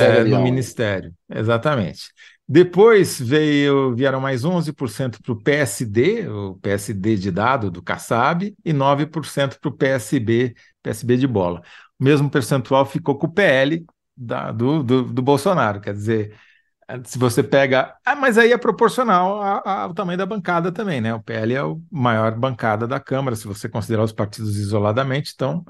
[0.00, 1.12] é, no Ministério.
[1.30, 2.10] Exatamente.
[2.50, 8.72] Depois veio, vieram mais 11% para o PSD, o PSD de dado do Kassab, e
[8.72, 11.62] 9% para o PSB, PSB de bola
[11.98, 13.84] mesmo percentual ficou com o PL
[14.16, 15.80] da, do, do, do, Bolsonaro.
[15.80, 16.34] Quer dizer,
[17.04, 17.94] se você pega.
[18.04, 21.14] Ah, mas aí é proporcional ao tamanho da bancada também, né?
[21.14, 25.64] O PL é a maior bancada da Câmara, se você considerar os partidos isoladamente, então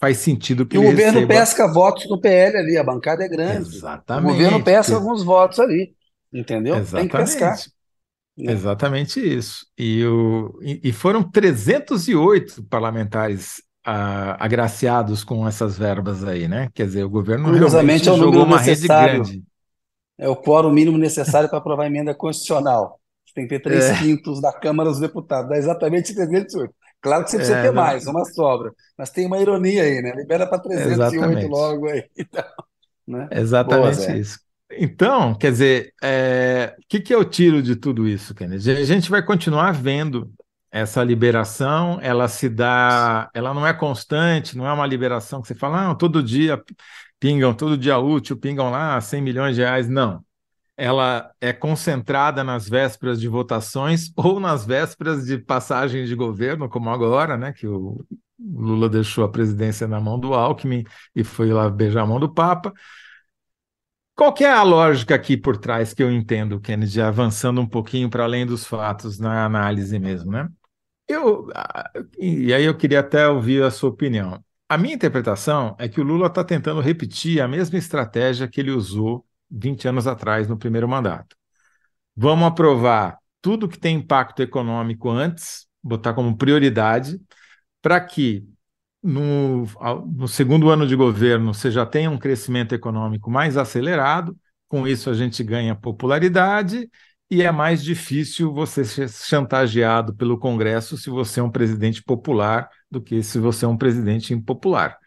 [0.00, 0.76] faz sentido que.
[0.76, 1.34] E o governo receba...
[1.34, 3.76] pesca votos no PL ali, a bancada é grande.
[3.76, 4.30] Exatamente.
[4.30, 5.94] O governo pesca alguns votos ali,
[6.32, 6.76] entendeu?
[6.76, 7.10] Exatamente.
[7.10, 7.56] Tem que pescar.
[8.36, 8.52] Né?
[8.52, 9.66] Exatamente isso.
[9.76, 13.60] E, o, e foram 308 parlamentares
[14.38, 16.68] agraciados com essas verbas aí, né?
[16.74, 19.42] Quer dizer, o governo Curiosamente, é o jogou uma rede grande.
[20.18, 23.00] É o quórum mínimo necessário para aprovar a emenda constitucional.
[23.24, 23.98] Você tem que ter três é.
[23.98, 26.74] quintos da Câmara dos Deputados, dá exatamente 308.
[27.00, 28.72] Claro que você precisa é, ter mais, uma sobra.
[28.96, 30.12] Mas tem uma ironia aí, né?
[30.16, 31.46] Libera para 308 exatamente.
[31.48, 32.04] logo aí.
[32.18, 32.44] Então,
[33.06, 33.28] né?
[33.30, 34.38] Exatamente Boa, isso.
[34.70, 38.70] Então, quer dizer, é, o que, que eu tiro de tudo isso, Kennedy?
[38.70, 40.30] A gente vai continuar vendo
[40.70, 45.54] essa liberação, ela se dá, ela não é constante, não é uma liberação que você
[45.54, 46.62] fala, ah, todo dia
[47.18, 49.88] pingam, todo dia útil, pingam lá 100 milhões de reais.
[49.88, 50.24] Não.
[50.76, 56.90] Ela é concentrada nas vésperas de votações ou nas vésperas de passagem de governo, como
[56.90, 58.04] agora, né, que o
[58.38, 62.32] Lula deixou a presidência na mão do Alckmin e foi lá beijar a mão do
[62.32, 62.72] Papa.
[64.14, 68.24] Qual é a lógica aqui por trás que eu entendo, Kennedy, avançando um pouquinho para
[68.24, 70.48] além dos fatos na análise mesmo, né?
[71.08, 71.48] Eu,
[72.18, 74.44] e aí eu queria até ouvir a sua opinião.
[74.68, 78.70] A minha interpretação é que o Lula está tentando repetir a mesma estratégia que ele
[78.70, 81.34] usou 20 anos atrás no primeiro mandato.
[82.14, 87.20] Vamos aprovar tudo que tem impacto econômico antes, botar como prioridade,
[87.80, 88.44] para que
[89.02, 89.64] no,
[90.06, 94.36] no segundo ano de governo você já tenha um crescimento econômico mais acelerado,
[94.68, 96.90] com isso a gente ganha popularidade
[97.30, 102.70] e é mais difícil você ser chantageado pelo Congresso se você é um presidente popular
[102.90, 104.98] do que se você é um presidente impopular.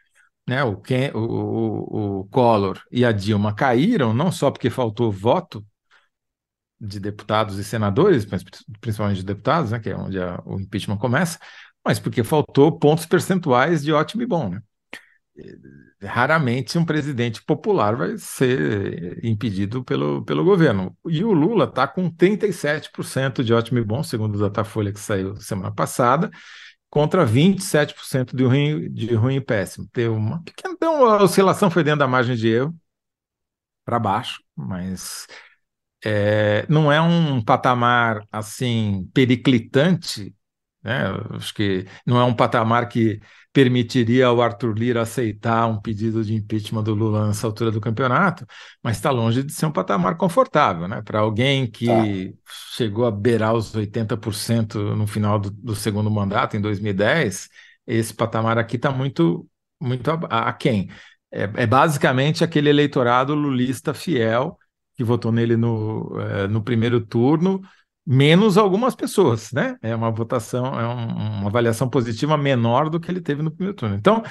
[0.48, 0.64] Né?
[0.64, 5.66] O, Ken, o, o Collor e a Dilma caíram não só porque faltou voto
[6.80, 8.26] de deputados e senadores,
[8.80, 11.40] principalmente de deputados, né, que é onde a, o impeachment começa,
[11.86, 14.50] mas porque faltou pontos percentuais de ótimo e bom.
[14.50, 14.62] Né?
[16.04, 20.96] Raramente um presidente popular vai ser impedido pelo, pelo governo.
[21.08, 25.36] E o Lula está com 37% de ótimo e bom, segundo o Datafolha que saiu
[25.36, 26.32] semana passada,
[26.90, 29.88] contra 27% de ruim, de ruim e péssimo.
[29.92, 32.76] Teve uma pequena então, a oscilação foi dentro da margem de erro,
[33.86, 35.28] para baixo, mas
[36.04, 40.34] é, não é um patamar assim periclitante,
[40.84, 41.04] né?
[41.32, 43.20] Acho que não é um patamar que
[43.54, 48.46] permitiria ao Arthur Lira aceitar um pedido de impeachment do Lula nessa altura do campeonato,
[48.82, 51.02] mas está longe de ser um patamar confortável, né?
[51.02, 52.04] Para alguém que tá.
[52.76, 57.50] chegou a beirar os 80% no final do, do, segundo mandato, em 2010,
[57.86, 59.48] esse patamar aqui está muito,
[59.80, 60.90] muito aquém.
[61.32, 64.58] É, é basicamente aquele eleitorado lulista fiel
[64.96, 67.62] que votou nele no, é, no primeiro turno
[68.06, 69.78] menos algumas pessoas, né?
[69.82, 73.76] É uma votação, é um, uma avaliação positiva menor do que ele teve no primeiro
[73.76, 73.96] turno.
[73.96, 74.24] Então, o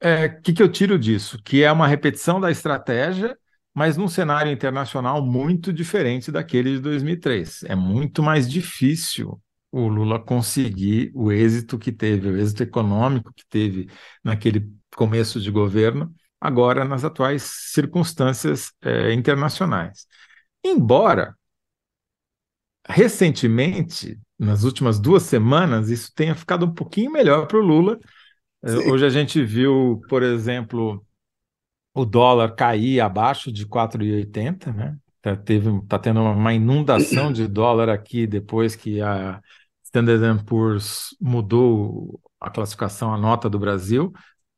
[0.00, 1.40] é, que, que eu tiro disso?
[1.42, 3.36] Que é uma repetição da estratégia,
[3.74, 7.64] mas num cenário internacional muito diferente daquele de 2003.
[7.64, 13.44] É muito mais difícil o Lula conseguir o êxito que teve, o êxito econômico que
[13.48, 13.90] teve
[14.24, 20.06] naquele começo de governo, agora nas atuais circunstâncias é, internacionais.
[20.64, 21.35] Embora
[22.88, 27.98] recentemente, nas últimas duas semanas, isso tenha ficado um pouquinho melhor para o Lula.
[28.62, 28.90] É, Sim.
[28.90, 31.04] Hoje a gente viu, por exemplo,
[31.94, 34.96] o dólar cair abaixo de 4,80, né?
[35.22, 39.40] Tá, teve, tá tendo uma inundação de dólar aqui depois que a
[39.84, 44.12] Standard Poor's mudou a classificação, a nota do Brasil,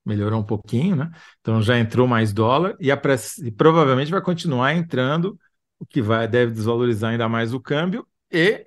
[0.04, 1.10] melhorou um pouquinho, né?
[1.40, 3.00] Então já entrou mais dólar e, a,
[3.44, 5.38] e provavelmente vai continuar entrando,
[5.78, 8.66] o que vai deve desvalorizar ainda mais o câmbio e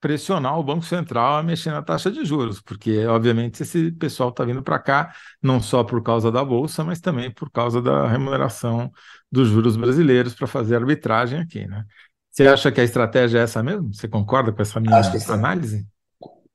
[0.00, 4.44] pressionar o Banco Central a mexer na taxa de juros, porque, obviamente, esse pessoal está
[4.44, 8.90] vindo para cá não só por causa da Bolsa, mas também por causa da remuneração
[9.30, 11.84] dos juros brasileiros para fazer arbitragem aqui, né?
[12.30, 13.92] Você acha que a estratégia é essa mesmo?
[13.92, 14.96] Você concorda com essa minha
[15.28, 15.86] análise?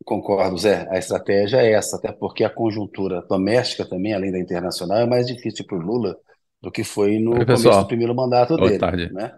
[0.04, 0.88] Concordo, Zé.
[0.90, 5.28] A estratégia é essa, até porque a conjuntura doméstica também, além da internacional, é mais
[5.28, 6.16] difícil para o Lula
[6.62, 8.80] do que foi no Oi, começo do primeiro mandato Boa dele.
[8.80, 9.14] Tarde.
[9.14, 9.34] Né?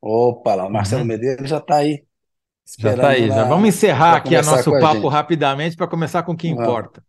[0.00, 1.08] Opa, lá, o Marcelo uhum.
[1.08, 2.02] Medeiros já está aí
[2.78, 6.36] já está aí, já vamos encerrar aqui a nosso papo rapidamente para começar com o
[6.36, 7.02] que importa.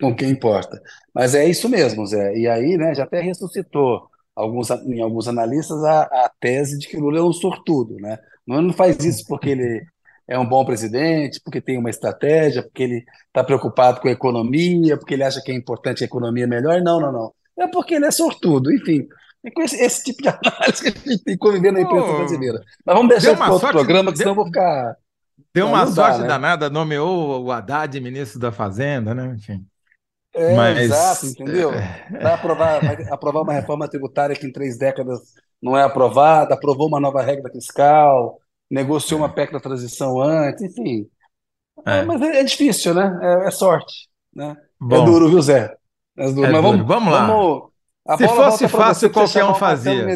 [0.00, 0.80] Com o que importa.
[1.14, 2.36] Mas é isso mesmo, Zé.
[2.36, 6.96] E aí, né, já até ressuscitou alguns, em alguns analistas a, a tese de que
[6.96, 8.18] Lula é um sortudo, né?
[8.46, 9.84] Não, não faz isso porque ele
[10.26, 14.96] é um bom presidente, porque tem uma estratégia, porque ele está preocupado com a economia,
[14.96, 16.80] porque ele acha que é importante a economia melhor.
[16.80, 17.32] Não, não, não.
[17.58, 18.72] É porque ele é sortudo.
[18.72, 19.06] Enfim,
[19.44, 22.12] é com esse, esse, tipo de análise que a gente tem que conviver na imprensa
[22.12, 22.60] brasileira.
[22.84, 24.96] Mas vamos deixar para outro programa, que senão eu vou ficar.
[25.54, 26.28] Deu uma sorte dá, né?
[26.28, 29.34] danada, nomeou o Haddad ministro da Fazenda, né?
[29.36, 29.66] Enfim.
[30.34, 30.78] É, Mas...
[30.78, 31.72] exato, entendeu?
[31.72, 32.08] É.
[32.22, 35.20] Vai aprovar, vai aprovar uma reforma tributária que em três décadas
[35.60, 38.38] não é aprovada, aprovou uma nova regra fiscal,
[38.70, 41.06] negociou uma PEC da transição antes, enfim.
[41.86, 41.98] É.
[41.98, 43.18] É, mas é, difícil, né?
[43.22, 44.08] É, é sorte.
[44.34, 44.56] Né?
[44.90, 45.76] É duro, viu, Zé?
[46.16, 46.50] É duro.
[46.50, 47.26] mas vamos, vamos lá.
[47.26, 47.71] Vamos,
[48.06, 50.06] a Se fosse fácil, qualquer um fazia.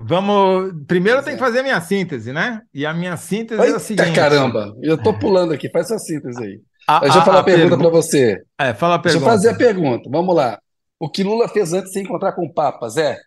[0.00, 0.72] Vamos.
[0.86, 2.62] Primeiro tem que fazer a minha síntese, né?
[2.72, 4.12] E a minha síntese Eita, é a seguinte.
[4.14, 6.60] Caramba, eu tô pulando aqui, faz sua síntese aí.
[6.88, 8.42] A, Deixa eu falar a, a pergunta para você.
[8.58, 9.24] É, fala a pergunta.
[9.24, 10.10] Deixa eu fazer a pergunta.
[10.10, 10.58] Vamos lá.
[10.98, 13.18] O que Lula fez antes de se encontrar com o Papa, Zé?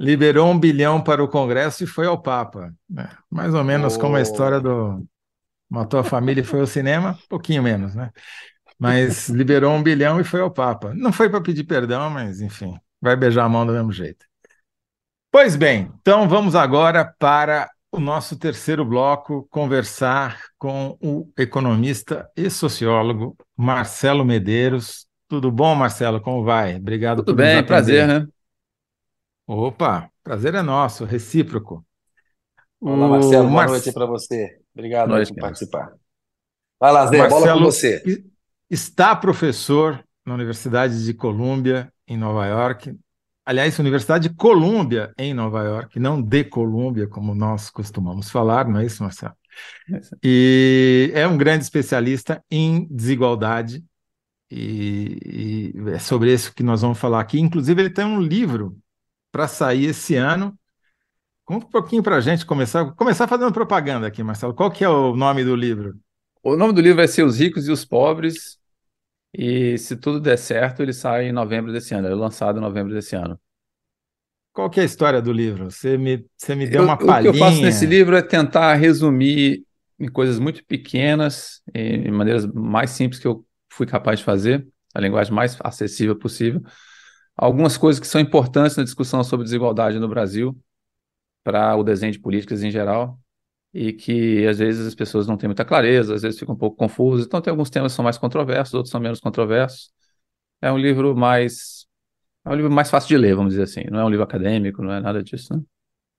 [0.00, 2.72] Liberou um bilhão para o Congresso e foi ao Papa.
[2.98, 4.00] É, mais ou menos oh.
[4.00, 5.04] como a história do,
[5.74, 8.10] Matou a família e foi ao cinema, pouquinho menos, né?
[8.78, 10.92] Mas liberou um bilhão e foi ao Papa.
[10.94, 14.26] Não foi para pedir perdão, mas enfim, vai beijar a mão do mesmo jeito.
[15.30, 22.50] Pois bem, então vamos agora para o nosso terceiro bloco, conversar com o economista e
[22.50, 25.06] sociólogo Marcelo Medeiros.
[25.28, 26.20] Tudo bom, Marcelo?
[26.20, 26.76] Como vai?
[26.76, 28.26] Obrigado Tudo por bem, prazer, né?
[29.46, 31.84] Opa, prazer é nosso, recíproco.
[32.80, 33.68] Olá, Marcelo, boa Mar...
[33.68, 34.58] noite para você.
[34.74, 35.92] Obrigado por participar.
[36.80, 38.24] Vai lá, Zé, Marcelo bola com você.
[38.74, 42.92] Está professor na Universidade de Colômbia, em Nova York.
[43.46, 48.80] Aliás, Universidade de Colômbia, em Nova York, não de Colômbia, como nós costumamos falar, não
[48.80, 49.32] é isso, Marcelo?
[49.88, 53.84] É e é um grande especialista em desigualdade,
[54.50, 57.38] e, e é sobre isso que nós vamos falar aqui.
[57.38, 58.76] Inclusive, ele tem um livro
[59.30, 60.52] para sair esse ano.
[61.44, 64.52] Conta um pouquinho para a gente começar, começar fazendo propaganda aqui, Marcelo.
[64.52, 65.96] Qual que é o nome do livro?
[66.42, 68.58] O nome do livro vai ser Os Ricos e os Pobres,
[69.36, 72.06] e se tudo der certo, ele sai em novembro desse ano.
[72.06, 73.38] Ele é lançado em novembro desse ano.
[74.52, 75.68] Qual que é a história do livro?
[75.68, 77.30] Você me, você me deu eu, uma palhinha.
[77.30, 79.64] O que eu faço nesse livro é tentar resumir
[79.98, 85.00] em coisas muito pequenas, em maneiras mais simples que eu fui capaz de fazer, a
[85.00, 86.62] linguagem mais acessível possível,
[87.36, 90.56] algumas coisas que são importantes na discussão sobre desigualdade no Brasil,
[91.42, 93.18] para o desenho de políticas em geral,
[93.74, 96.76] e que às vezes as pessoas não têm muita clareza, às vezes ficam um pouco
[96.76, 97.26] confusas.
[97.26, 99.90] Então, tem alguns temas que são mais controversos, outros são menos controversos.
[100.62, 101.84] É um livro mais.
[102.46, 103.82] É um livro mais fácil de ler, vamos dizer assim.
[103.90, 105.60] Não é um livro acadêmico, não é nada disso, né?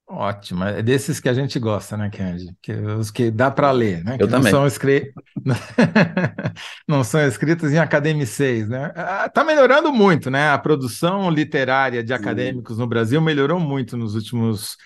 [0.07, 2.55] Ótimo, é desses que a gente gosta, né, Kendi?
[2.61, 4.15] Que, os que dá para ler, né?
[4.19, 4.51] Eu que também.
[4.51, 5.11] Não são, escri...
[6.87, 8.91] não são escritos em academiceis, né?
[9.25, 10.49] Está melhorando muito, né?
[10.49, 12.81] A produção literária de acadêmicos Sim.
[12.81, 14.77] no Brasil melhorou muito nos últimos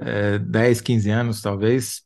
[0.00, 2.02] é, 10, 15 anos, talvez,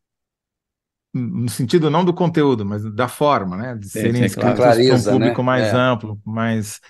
[1.15, 3.77] no sentido não do conteúdo, mas da forma, né?
[3.77, 5.47] De serem sim, escritos para um público né?
[5.47, 5.77] mais é.
[5.77, 6.81] amplo, mais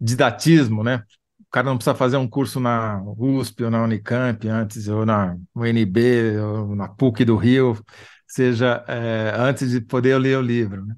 [0.00, 1.02] didatismo, né?
[1.48, 5.34] o cara não precisa fazer um curso na USP ou na Unicamp antes, ou na
[5.54, 7.82] UNB, ou na PUC do Rio,
[8.26, 10.84] seja é, antes de poder ler o livro.
[10.84, 10.94] Né?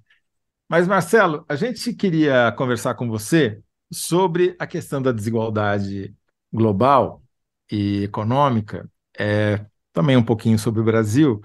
[0.68, 3.61] Mas, Marcelo, a gente queria conversar com você
[3.92, 6.12] sobre a questão da desigualdade
[6.52, 7.22] global
[7.70, 11.40] e econômica, é, também um pouquinho sobre o Brasil,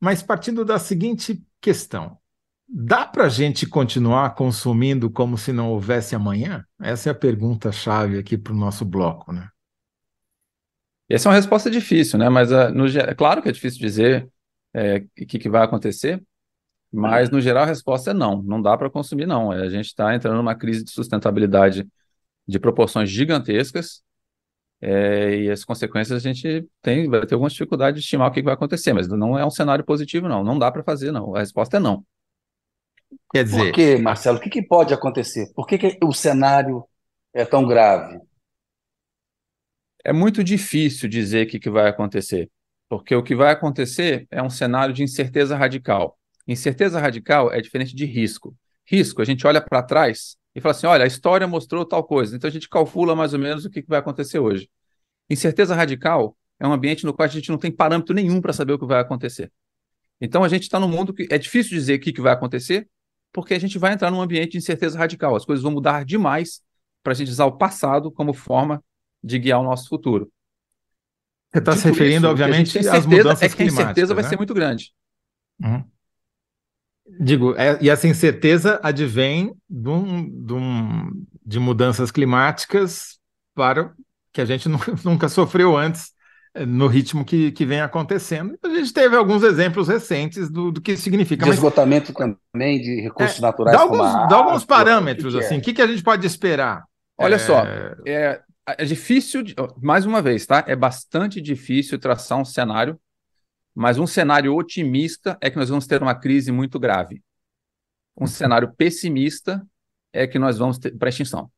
[0.00, 2.18] mas partindo da seguinte questão:
[2.70, 6.66] Dá para a gente continuar consumindo como se não houvesse amanhã?
[6.78, 9.48] Essa é a pergunta-chave aqui para o nosso bloco, né?
[11.08, 12.28] Essa é uma resposta difícil, né?
[12.28, 14.30] Mas uh, no, é claro que é difícil dizer
[14.74, 16.22] é, o que, que vai acontecer,
[16.92, 19.50] mas no geral a resposta é não, não dá para consumir, não.
[19.50, 21.88] É, a gente está entrando numa crise de sustentabilidade
[22.46, 24.02] de proporções gigantescas,
[24.80, 28.42] é, e as consequências a gente tem, vai ter alguma dificuldade de estimar o que
[28.42, 30.44] vai acontecer, mas não é um cenário positivo, não.
[30.44, 31.34] Não dá para fazer, não.
[31.34, 32.04] A resposta é não.
[33.32, 33.64] Quer dizer.
[33.64, 34.38] Por que, Marcelo?
[34.38, 35.52] O que, que pode acontecer?
[35.54, 36.84] Por que, que o cenário
[37.34, 38.20] é tão grave?
[40.04, 42.48] É muito difícil dizer o que, que vai acontecer,
[42.88, 46.16] porque o que vai acontecer é um cenário de incerteza radical.
[46.46, 48.54] Incerteza radical é diferente de risco.
[48.86, 52.36] Risco, a gente olha para trás e fala assim: olha, a história mostrou tal coisa,
[52.36, 54.68] então a gente calcula mais ou menos o que, vai acontecer hoje.
[55.30, 58.72] Incerteza radical é um ambiente no qual a gente não tem parâmetro nenhum para saber
[58.72, 59.52] o que vai acontecer.
[60.20, 62.88] Então a gente está num mundo que é difícil dizer o que, que vai acontecer,
[63.32, 65.36] porque a gente vai entrar num ambiente de incerteza radical.
[65.36, 66.60] As coisas vão mudar demais
[67.02, 68.82] para a gente usar o passado como forma
[69.22, 70.30] de guiar o nosso futuro.
[71.50, 74.20] Você está se referindo, isso, obviamente, às mudanças é que a incerteza né?
[74.20, 74.92] vai ser muito grande.
[75.60, 75.84] Uhum.
[77.20, 81.10] Digo, é, e essa incerteza advém de, um, de, um,
[81.44, 83.18] de mudanças climáticas
[83.54, 83.92] para
[84.32, 84.68] que a gente
[85.04, 86.12] nunca, sofreu antes
[86.66, 88.58] no ritmo que, que vem acontecendo.
[88.64, 91.44] A gente teve alguns exemplos recentes do, do que significa.
[91.44, 93.76] De esgotamento também de recursos é, naturais.
[93.76, 95.54] Dá alguns, dá alguns parâmetros, que que assim.
[95.56, 95.58] É?
[95.58, 96.84] O que, a gente pode esperar?
[97.16, 97.38] Olha é...
[97.38, 97.64] só,
[98.06, 99.44] é, é difícil,
[99.80, 100.64] mais uma vez, tá?
[100.66, 102.98] É bastante difícil traçar um cenário,
[103.78, 107.22] mas um cenário otimista é que nós vamos ter uma crise muito grave.
[108.20, 109.64] Um cenário pessimista
[110.12, 111.48] é que nós vamos ter para extinção.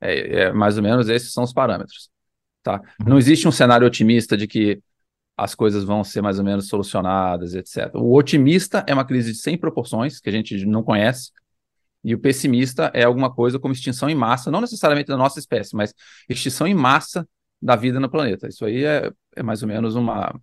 [0.00, 2.08] É, é, mais ou menos esses são os parâmetros.
[2.62, 2.80] Tá?
[3.06, 4.80] Não existe um cenário otimista de que
[5.36, 7.94] as coisas vão ser mais ou menos solucionadas, etc.
[7.96, 11.32] O otimista é uma crise sem proporções, que a gente não conhece,
[12.02, 15.76] e o pessimista é alguma coisa como extinção em massa, não necessariamente da nossa espécie,
[15.76, 15.92] mas
[16.30, 17.28] extinção em massa
[17.60, 18.48] da vida no planeta.
[18.48, 20.34] Isso aí é, é mais ou menos uma.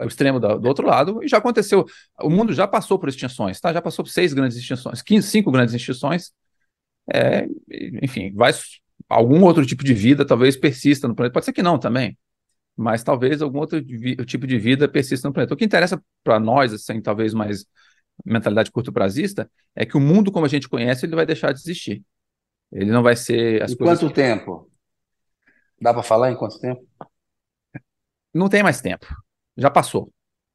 [0.00, 1.84] O extremo do, outro lado, e já aconteceu.
[2.20, 3.72] O mundo já passou por extinções, tá?
[3.72, 6.32] Já passou por seis grandes extinções, 15, cinco grandes extinções.
[7.12, 7.46] É,
[8.02, 8.52] enfim, vai
[9.08, 11.32] algum outro tipo de vida talvez persista no planeta.
[11.32, 12.16] Pode ser que não também,
[12.76, 13.82] mas talvez algum outro
[14.24, 15.54] tipo de vida persista no planeta.
[15.54, 17.66] O que interessa para nós, assim, talvez mais
[18.24, 21.60] mentalidade curto prazista, é que o mundo como a gente conhece, ele vai deixar de
[21.60, 22.02] existir.
[22.72, 24.70] Ele não vai ser as em quanto tempo?
[25.80, 26.86] Dá para falar em quanto tempo?
[28.32, 29.06] Não tem mais tempo.
[29.60, 30.10] Já passou.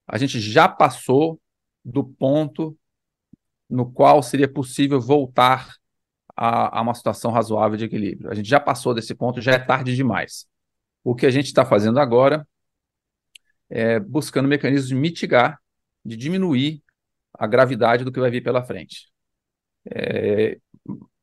[0.08, 1.40] A gente já passou
[1.84, 2.76] do ponto
[3.70, 5.76] no qual seria possível voltar
[6.36, 8.32] a, a, uma situação razoável de equilíbrio.
[8.32, 10.48] A gente já passou desse ponto, já é tarde demais.
[11.04, 12.48] O que a gente está fazendo agora
[13.70, 15.60] é buscando mecanismos de mitigar,
[16.04, 16.84] de diminuir
[17.32, 19.12] a gravidade do que vai vir pela frente.
[19.94, 20.58] É,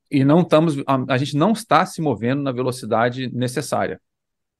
[0.08, 4.00] e não estamos, a, a, gente não está se movendo na velocidade necessária.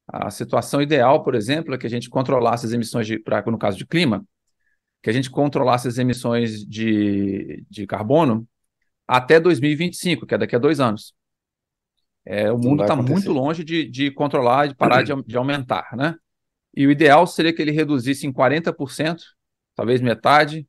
[0.07, 3.57] A situação ideal, por exemplo, é que a gente controlasse as emissões de, pra, no
[3.57, 4.25] caso de clima,
[5.01, 8.47] que a gente controlasse as emissões de, de carbono
[9.07, 11.13] até 2025, que é daqui a dois anos.
[12.25, 16.15] É, o mundo está muito longe de, de controlar, de parar de, de aumentar, né?
[16.75, 19.21] E o ideal seria que ele reduzisse em 40%,
[19.75, 20.67] talvez metade,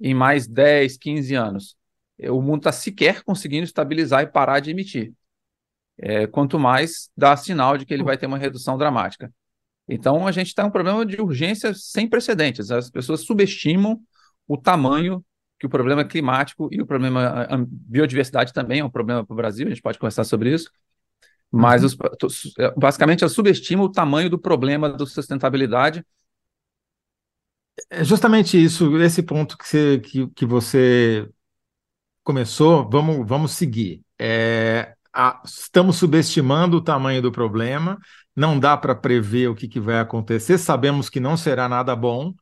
[0.00, 1.76] em mais 10, 15 anos.
[2.30, 5.12] O mundo está sequer conseguindo estabilizar e parar de emitir.
[5.98, 9.32] É, quanto mais dá sinal de que ele vai ter uma redução dramática.
[9.88, 12.70] Então, a gente está em um problema de urgência sem precedentes.
[12.70, 14.00] As pessoas subestimam
[14.48, 15.24] o tamanho
[15.62, 19.64] que o problema climático e o problema biodiversidade também é um problema para o Brasil,
[19.64, 20.68] a gente pode conversar sobre isso,
[21.52, 22.08] mas uhum.
[22.24, 26.04] os, é, basicamente elas subestimam o tamanho do problema da sustentabilidade.
[27.88, 31.28] É justamente isso, esse ponto que você, que, que você
[32.24, 34.02] começou, vamos, vamos seguir.
[34.18, 37.98] É, a, estamos subestimando o tamanho do problema,
[38.34, 42.34] não dá para prever o que, que vai acontecer, sabemos que não será nada bom,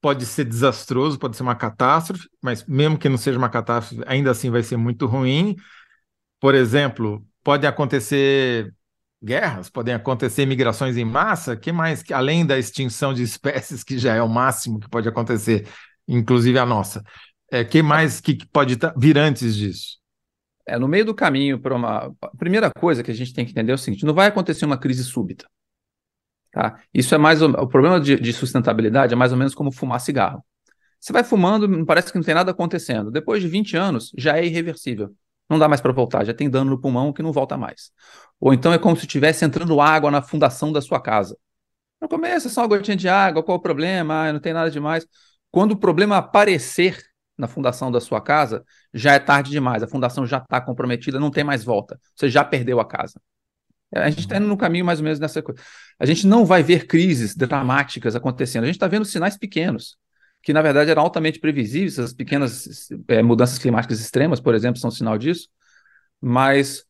[0.00, 4.30] pode ser desastroso, pode ser uma catástrofe, mas mesmo que não seja uma catástrofe, ainda
[4.30, 5.56] assim vai ser muito ruim.
[6.40, 8.72] Por exemplo, pode acontecer
[9.22, 14.14] guerras, podem acontecer migrações em massa, que mais além da extinção de espécies, que já
[14.14, 15.66] é o máximo que pode acontecer,
[16.06, 17.02] inclusive a nossa.
[17.50, 19.97] É, que mais que pode vir antes disso?
[20.68, 22.14] É, no meio do caminho para uma.
[22.20, 24.64] A primeira coisa que a gente tem que entender é o seguinte: não vai acontecer
[24.66, 25.46] uma crise súbita.
[26.52, 26.80] Tá?
[26.92, 27.40] Isso é mais.
[27.42, 30.44] O problema de, de sustentabilidade é mais ou menos como fumar cigarro.
[31.00, 33.10] Você vai fumando, parece que não tem nada acontecendo.
[33.10, 35.14] Depois de 20 anos, já é irreversível.
[35.48, 37.90] Não dá mais para voltar, já tem dano no pulmão que não volta mais.
[38.40, 41.38] Ou então é como se estivesse entrando água na fundação da sua casa.
[42.00, 44.28] No começo é só uma gotinha de água, qual o problema?
[44.28, 45.06] Ah, não tem nada demais.
[45.50, 46.98] Quando o problema aparecer
[47.38, 49.82] na fundação da sua casa, já é tarde demais.
[49.82, 51.98] A fundação já está comprometida, não tem mais volta.
[52.16, 53.20] Você já perdeu a casa.
[53.94, 55.62] A gente está indo no caminho mais ou menos nessa coisa.
[55.98, 58.64] A gente não vai ver crises dramáticas acontecendo.
[58.64, 59.96] A gente está vendo sinais pequenos,
[60.42, 61.98] que na verdade eram altamente previsíveis.
[61.98, 65.48] As pequenas é, mudanças climáticas extremas, por exemplo, são um sinal disso.
[66.20, 66.84] Mas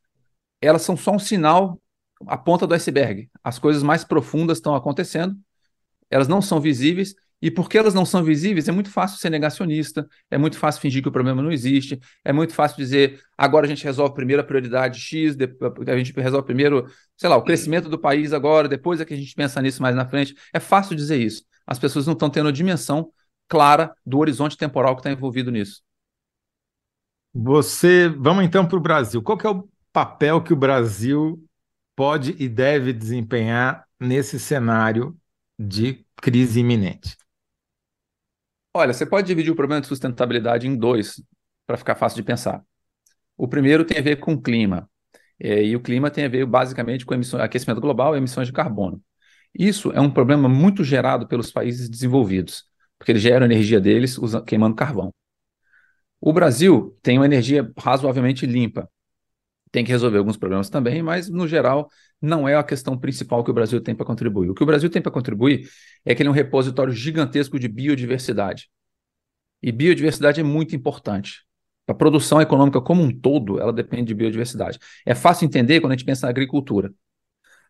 [0.61, 1.81] elas são só um sinal,
[2.27, 3.31] a ponta do iceberg.
[3.45, 5.37] As coisas mais profundas estão acontecendo,
[6.11, 10.07] elas não são visíveis e porque elas não são visíveis, é muito fácil ser negacionista,
[10.31, 13.69] é muito fácil fingir que o problema não existe, é muito fácil dizer agora a
[13.69, 15.37] gente resolve primeiro a prioridade X,
[15.87, 16.87] a gente resolve primeiro,
[17.17, 19.95] sei lá, o crescimento do país agora, depois é que a gente pensa nisso mais
[19.95, 20.35] na frente.
[20.53, 21.45] É fácil dizer isso.
[21.67, 23.13] As pessoas não estão tendo a dimensão
[23.47, 25.83] clara do horizonte temporal que está envolvido nisso.
[27.33, 29.23] Você, vamos então para o Brasil.
[29.23, 31.43] Qual é o papel que o Brasil
[31.95, 35.17] pode e deve desempenhar nesse cenário
[35.59, 37.17] de crise iminente?
[38.75, 41.23] Olha, você pode dividir o problema de sustentabilidade em dois,
[41.67, 42.63] para ficar fácil de pensar.
[43.37, 44.91] O primeiro tem a ver com o clima.
[45.41, 48.55] É, e o clima tem a ver basicamente com emissões, aquecimento global e emissões de
[48.55, 49.03] carbono.
[49.59, 52.65] Isso é um problema muito gerado pelos países desenvolvidos,
[52.99, 55.13] porque eles geram energia deles queimando carvão.
[56.21, 58.89] O Brasil tem uma energia razoavelmente limpa.
[59.71, 61.91] Tem que resolver alguns problemas também, mas no geral
[62.21, 64.51] não é a questão principal que o Brasil tem para contribuir.
[64.51, 65.69] O que o Brasil tem para contribuir
[66.05, 68.69] é que ele é um repositório gigantesco de biodiversidade.
[69.63, 71.45] E biodiversidade é muito importante.
[71.87, 74.79] A produção econômica como um todo, ela depende de biodiversidade.
[75.07, 76.93] É fácil entender quando a gente pensa na agricultura.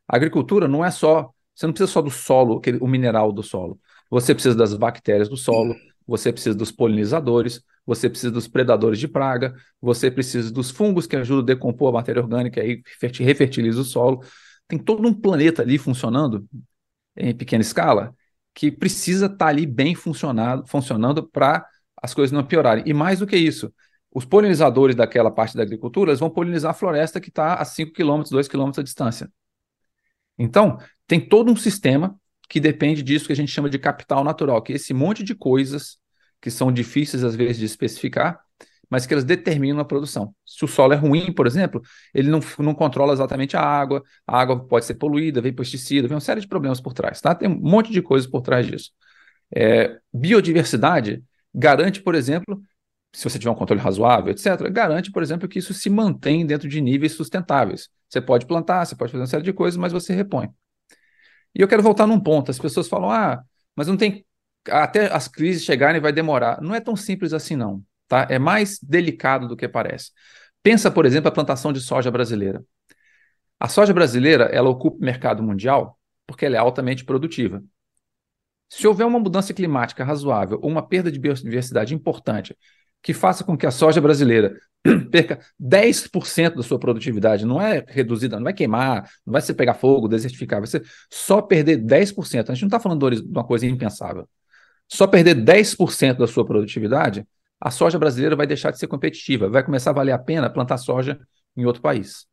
[0.08, 3.42] A agricultura não é só, você não precisa só do solo, aquele, o mineral do
[3.42, 3.78] solo.
[4.10, 5.76] Você precisa das bactérias do solo,
[6.06, 11.16] você precisa dos polinizadores, você precisa dos predadores de praga, você precisa dos fungos que
[11.16, 14.22] ajudam a decompor a matéria orgânica e refertiliza o solo.
[14.68, 16.46] Tem todo um planeta ali funcionando
[17.16, 18.14] em pequena escala
[18.54, 21.66] que precisa estar tá ali bem funcionado, funcionando para
[21.96, 22.84] as coisas não piorarem.
[22.86, 23.72] E mais do que isso,
[24.12, 28.22] os polinizadores daquela parte da agricultura vão polinizar a floresta que está a 5 km,
[28.30, 29.32] 2 km de distância.
[30.36, 30.76] Então,
[31.06, 32.20] tem todo um sistema
[32.50, 35.34] que depende disso que a gente chama de capital natural, que é esse monte de
[35.34, 35.98] coisas
[36.40, 38.40] que são difíceis às vezes de especificar,
[38.90, 40.34] mas que elas determinam a produção.
[40.46, 41.82] Se o solo é ruim, por exemplo,
[42.14, 46.14] ele não, não controla exatamente a água, a água pode ser poluída, vem pesticida, vem
[46.14, 47.34] uma série de problemas por trás, tá?
[47.34, 48.90] Tem um monte de coisas por trás disso.
[49.54, 51.22] É, biodiversidade
[51.54, 52.60] garante, por exemplo,
[53.12, 56.68] se você tiver um controle razoável, etc., garante, por exemplo, que isso se mantém dentro
[56.68, 57.88] de níveis sustentáveis.
[58.08, 60.48] Você pode plantar, você pode fazer uma série de coisas, mas você repõe.
[61.54, 62.50] E eu quero voltar num ponto.
[62.50, 63.42] As pessoas falam, ah,
[63.74, 64.24] mas não tem.
[64.70, 66.60] Até as crises chegarem vai demorar.
[66.60, 67.82] Não é tão simples assim, não.
[68.06, 68.26] Tá?
[68.30, 70.10] É mais delicado do que parece.
[70.62, 72.64] Pensa, por exemplo, a plantação de soja brasileira.
[73.60, 77.62] A soja brasileira, ela ocupa o mercado mundial porque ela é altamente produtiva.
[78.68, 82.54] Se houver uma mudança climática razoável ou uma perda de biodiversidade importante
[83.02, 84.54] que faça com que a soja brasileira
[85.10, 89.74] perca 10% da sua produtividade, não é reduzida, não vai queimar, não vai ser pegar
[89.74, 92.50] fogo, desertificar, vai ser só perder 10%.
[92.50, 94.28] A gente não está falando de uma coisa impensável.
[94.88, 97.26] Só perder 10% da sua produtividade,
[97.60, 100.78] a soja brasileira vai deixar de ser competitiva, vai começar a valer a pena plantar
[100.78, 101.18] soja
[101.56, 102.26] em outro país.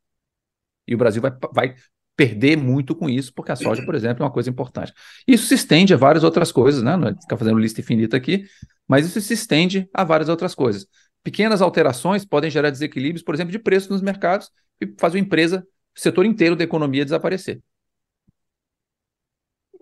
[0.88, 1.76] E o Brasil vai, vai
[2.16, 4.94] perder muito com isso, porque a soja, por exemplo, é uma coisa importante.
[5.28, 6.96] Isso se estende a várias outras coisas, né?
[6.96, 8.46] Não é ficar fazendo lista infinita aqui,
[8.88, 10.88] mas isso se estende a várias outras coisas.
[11.24, 14.50] Pequenas alterações podem gerar desequilíbrios, por exemplo, de preço nos mercados
[14.80, 17.62] e fazer uma empresa, o setor inteiro da economia desaparecer.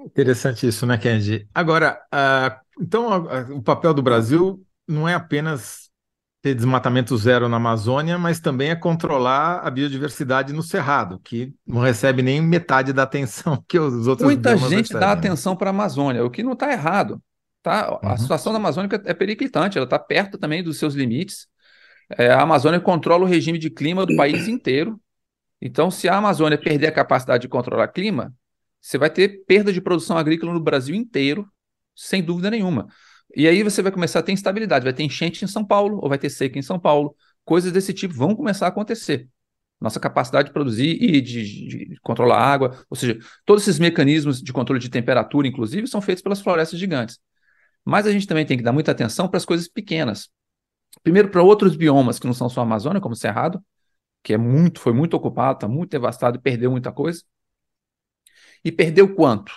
[0.06, 1.48] Interessante isso, né, Kendi?
[1.54, 5.84] Agora, uh, então uh, o papel do Brasil não é apenas
[6.44, 11.80] ter desmatamento zero na Amazônia, mas também é controlar a biodiversidade no Cerrado, que não
[11.80, 15.00] recebe nem metade da atenção que os outros Muita gente recebem.
[15.00, 17.22] dá atenção para a Amazônia, o que não está errado.
[17.62, 17.98] Tá?
[18.04, 18.18] A uhum.
[18.18, 21.48] situação da Amazônia é periclitante, ela está perto também dos seus limites.
[22.18, 25.00] É, a Amazônia controla o regime de clima do país inteiro.
[25.62, 28.34] Então, se a Amazônia perder a capacidade de controlar clima,
[28.84, 31.50] você vai ter perda de produção agrícola no Brasil inteiro,
[31.96, 32.88] sem dúvida nenhuma.
[33.34, 36.10] E aí você vai começar a ter instabilidade, vai ter enchente em São Paulo, ou
[36.10, 37.16] vai ter seca em São Paulo.
[37.46, 39.30] Coisas desse tipo vão começar a acontecer.
[39.80, 44.42] Nossa capacidade de produzir e de, de controlar a água, ou seja, todos esses mecanismos
[44.42, 47.20] de controle de temperatura, inclusive, são feitos pelas florestas gigantes.
[47.86, 50.30] Mas a gente também tem que dar muita atenção para as coisas pequenas.
[51.04, 53.64] Primeiro, para outros biomas que não são só a Amazônia, como o Cerrado,
[54.22, 57.24] que é muito, foi muito ocupado, está muito devastado e perdeu muita coisa.
[58.64, 59.54] E perdeu quanto?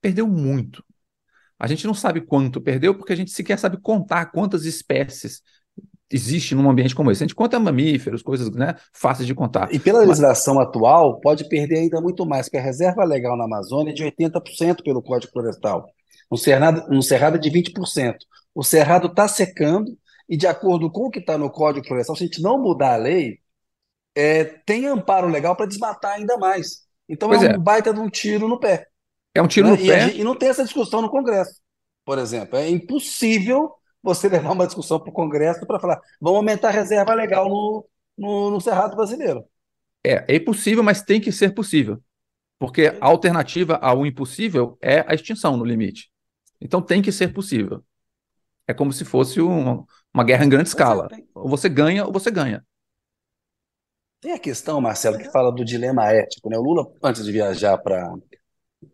[0.00, 0.84] Perdeu muito.
[1.58, 5.42] A gente não sabe quanto perdeu porque a gente sequer sabe contar quantas espécies
[6.10, 7.22] existe num ambiente como esse.
[7.22, 9.72] A gente conta mamíferos, coisas né, fáceis de contar.
[9.72, 10.66] E pela legislação Mas...
[10.66, 14.82] atual, pode perder ainda muito mais, porque a reserva legal na Amazônia é de 80%
[14.82, 15.86] pelo Código Florestal.
[16.30, 18.16] No Cerrado, no Cerrado é de 20%.
[18.54, 19.96] O Cerrado está secando
[20.28, 22.94] e, de acordo com o que está no Código Florestal, se a gente não mudar
[22.94, 23.38] a lei,
[24.14, 26.88] é, tem amparo legal para desmatar ainda mais.
[27.10, 28.86] Então é, é um baita de um tiro no pé.
[29.34, 29.74] É um tiro né?
[29.74, 30.00] no e pé.
[30.06, 31.60] Gente, e não tem essa discussão no Congresso,
[32.04, 32.56] por exemplo.
[32.56, 37.12] É impossível você levar uma discussão para o Congresso para falar vamos aumentar a reserva
[37.12, 37.84] legal no,
[38.16, 39.44] no, no, Cerrado brasileiro.
[40.04, 42.00] É, é impossível, mas tem que ser possível.
[42.58, 46.10] Porque a alternativa ao impossível é a extinção no limite.
[46.60, 47.82] Então tem que ser possível.
[48.68, 49.84] É como se fosse uma,
[50.14, 51.08] uma guerra em grande escala.
[51.34, 52.64] Ou você ganha ou você ganha.
[54.20, 56.50] Tem a questão, Marcelo, que fala do dilema ético.
[56.50, 56.58] Né?
[56.58, 58.12] O Lula, antes de viajar para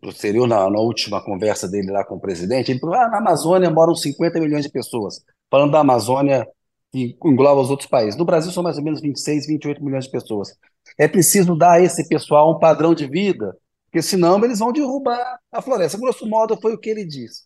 [0.01, 3.17] o exterior, na, na, última conversa dele lá com o presidente, ele falou: ah, na
[3.17, 5.21] Amazônia moram 50 milhões de pessoas.
[5.51, 6.47] Falando da Amazônia,
[6.93, 8.17] que engloba os outros países.
[8.17, 10.55] No Brasil são mais ou menos 26, 28 milhões de pessoas.
[10.97, 13.53] É preciso dar a esse pessoal um padrão de vida,
[13.85, 15.97] porque senão eles vão derrubar a floresta.
[15.97, 17.43] Grosso modo, foi o que ele disse.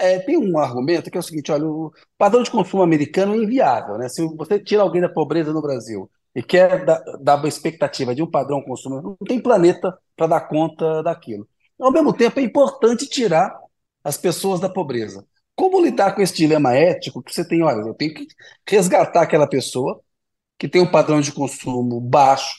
[0.00, 3.38] É, tem um argumento que é o seguinte: olha, o padrão de consumo americano é
[3.38, 3.96] inviável.
[3.96, 4.08] Né?
[4.08, 8.22] Se você tira alguém da pobreza no Brasil e quer dar, dar uma expectativa de
[8.22, 11.48] um padrão consumo, não tem planeta para dar conta daquilo.
[11.80, 13.58] Ao mesmo tempo, é importante tirar
[14.04, 15.26] as pessoas da pobreza.
[15.54, 17.62] Como lidar com esse dilema ético que você tem?
[17.62, 18.26] Olha, eu tenho que
[18.68, 19.98] resgatar aquela pessoa
[20.58, 22.54] que tem um padrão de consumo baixo,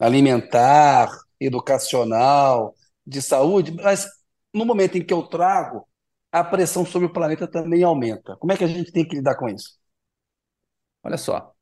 [0.00, 1.08] alimentar,
[1.38, 2.74] educacional,
[3.06, 4.08] de saúde, mas
[4.52, 5.86] no momento em que eu trago,
[6.32, 8.36] a pressão sobre o planeta também aumenta.
[8.38, 9.78] Como é que a gente tem que lidar com isso?
[11.04, 11.53] Olha só,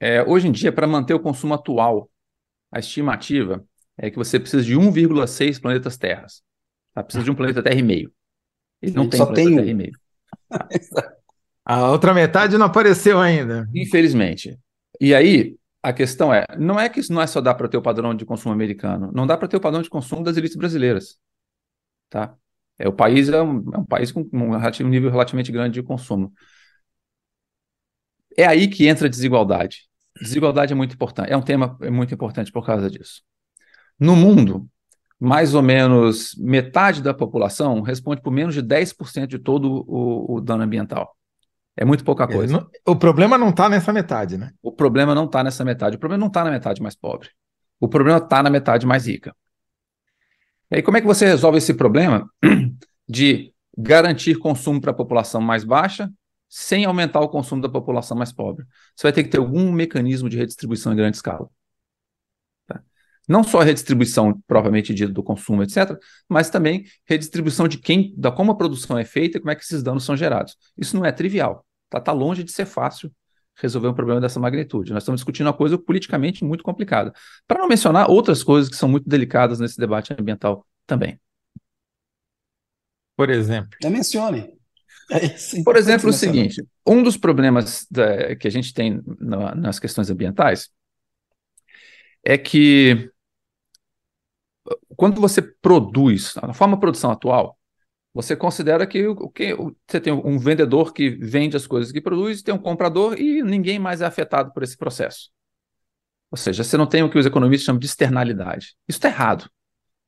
[0.00, 2.10] é, hoje em dia, para manter o consumo atual,
[2.70, 3.64] a estimativa
[3.96, 6.42] é que você precisa de 1,6 planetas Terras.
[6.94, 7.02] Tá?
[7.02, 8.12] Precisa de um planeta Terra e meio.
[8.80, 9.92] Ele não tem só planeta tem Terra e meio.
[11.64, 13.68] a outra metade não apareceu ainda.
[13.74, 14.58] Infelizmente.
[15.00, 17.76] E aí, a questão é, não é que isso não é só dá para ter
[17.76, 20.56] o padrão de consumo americano, não dá para ter o padrão de consumo das elites
[20.56, 21.18] brasileiras.
[22.10, 22.34] Tá?
[22.78, 25.82] É, o país é um, é um país com um, um nível relativamente grande de
[25.82, 26.32] consumo.
[28.38, 29.88] É aí que entra a desigualdade.
[30.20, 33.20] Desigualdade é muito importante, é um tema muito importante por causa disso.
[33.98, 34.68] No mundo,
[35.18, 40.40] mais ou menos metade da população responde por menos de 10% de todo o, o,
[40.40, 41.16] dano ambiental.
[41.76, 42.60] É muito pouca coisa.
[42.60, 44.52] Não, o problema não está nessa metade, né?
[44.62, 45.96] O problema não está nessa metade.
[45.96, 47.30] O problema não está na metade mais pobre.
[47.80, 49.34] O problema está na metade mais rica.
[50.70, 52.28] E aí, como é que você resolve esse problema
[53.08, 56.08] de garantir consumo para a população mais baixa
[56.48, 58.64] sem aumentar o consumo da população mais pobre.
[58.96, 61.48] Você vai ter que ter algum mecanismo de redistribuição em grande escala.
[62.66, 62.82] Tá?
[63.28, 68.30] Não só a redistribuição propriamente dita do consumo, etc., mas também redistribuição de quem, da
[68.32, 70.56] como a produção é feita e como é que esses danos são gerados.
[70.76, 71.66] Isso não é trivial.
[71.84, 73.12] Está tá longe de ser fácil
[73.60, 74.92] resolver um problema dessa magnitude.
[74.92, 77.12] Nós estamos discutindo uma coisa politicamente muito complicada.
[77.46, 81.20] Para não mencionar outras coisas que são muito delicadas nesse debate ambiental também.
[83.16, 83.76] Por exemplo.
[83.82, 84.57] Já mencione.
[85.10, 89.78] É Por exemplo, o seguinte: um dos problemas da, que a gente tem na, nas
[89.78, 90.68] questões ambientais
[92.24, 93.10] é que
[94.96, 97.58] quando você produz, na forma de produção atual,
[98.12, 99.02] você considera que
[99.34, 99.54] que
[99.86, 103.78] você tem um vendedor que vende as coisas que produz, tem um comprador e ninguém
[103.78, 105.30] mais é afetado por esse processo.
[106.30, 108.76] Ou seja, você não tem o que os economistas chamam de externalidade.
[108.86, 109.48] Isso está errado.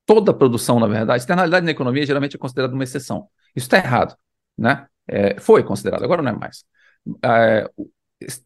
[0.05, 3.29] Toda produção, na verdade, externalidade na economia geralmente é considerada uma exceção.
[3.57, 4.15] Isso está errado
[4.61, 4.87] né?
[5.11, 6.65] É, foi considerado, agora não é mais.
[7.25, 7.69] É,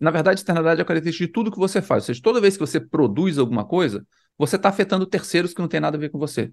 [0.01, 2.05] na verdade, externalidade é a característica de tudo que você faz.
[2.05, 4.07] Ou seja, toda vez que você produz alguma coisa,
[4.39, 6.53] você está afetando terceiros que não tem nada a ver com você.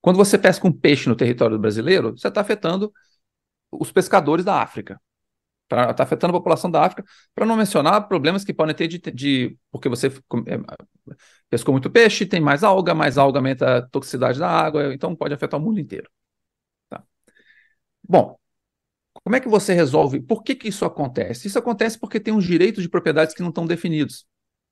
[0.00, 2.92] Quando você pesca um peixe no território brasileiro, você está afetando
[3.70, 5.00] os pescadores da África.
[5.70, 7.04] Está afetando a população da África,
[7.34, 10.58] para não mencionar problemas que podem ter de, de porque você é,
[11.50, 15.34] pescou muito peixe, tem mais alga, mais alga aumenta a toxicidade da água, então pode
[15.34, 16.10] afetar o mundo inteiro.
[16.88, 17.02] Tá.
[18.08, 18.38] Bom,
[19.28, 20.22] como é que você resolve?
[20.22, 21.48] Por que, que isso acontece?
[21.48, 24.24] Isso acontece porque tem uns direitos de propriedades que não estão definidos.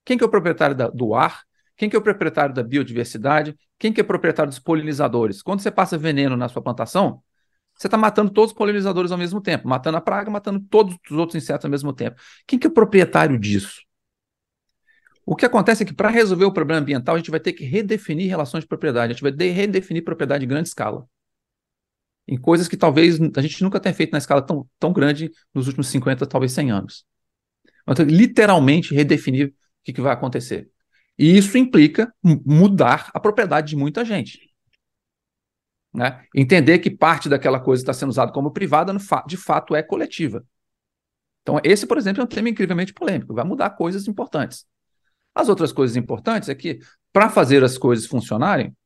[0.03, 1.43] Quem que é o proprietário da, do ar?
[1.77, 3.55] Quem que é o proprietário da biodiversidade?
[3.79, 5.43] Quem que é o proprietário dos polinizadores?
[5.43, 7.23] Quando você passa veneno na sua plantação,
[7.77, 11.19] você está matando todos os polinizadores ao mesmo tempo, matando a praga, matando todos os
[11.19, 12.19] outros insetos ao mesmo tempo.
[12.47, 13.83] Quem que é o proprietário disso?
[15.27, 17.67] O que acontece é que para resolver o problema ambiental, a gente vai ter que
[17.67, 21.07] redefinir relações de propriedade, a gente vai redefinir propriedade em grande escala
[22.29, 25.67] em coisas que talvez a gente nunca tenha feito na escala tão, tão grande nos
[25.67, 27.07] últimos 50, talvez 100 anos.
[27.89, 29.53] Então, literalmente redefinir o
[29.85, 30.69] que, que vai acontecer.
[31.19, 34.41] E isso implica mudar a propriedade de muita gente.
[35.95, 36.23] Né?
[36.35, 38.93] Entender que parte daquela coisa está sendo usada como privada,
[39.27, 40.45] de fato é coletiva.
[41.43, 44.67] Então, esse, por exemplo, é um tema incrivelmente polêmico, vai mudar coisas importantes.
[45.33, 46.81] As outras coisas importantes é que,
[47.13, 48.77] para fazer as coisas funcionarem,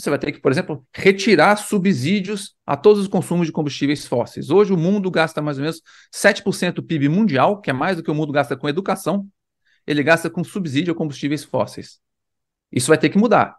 [0.00, 4.50] você vai ter que, por exemplo, retirar subsídios a todos os consumos de combustíveis fósseis.
[4.50, 8.02] Hoje o mundo gasta mais ou menos 7% do PIB mundial, que é mais do
[8.02, 9.28] que o mundo gasta com educação,
[9.86, 12.00] ele gasta com subsídio a combustíveis fósseis.
[12.70, 13.56] Isso vai ter que mudar.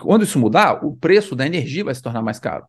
[0.00, 2.66] Quando isso mudar, o preço da energia vai se tornar mais caro.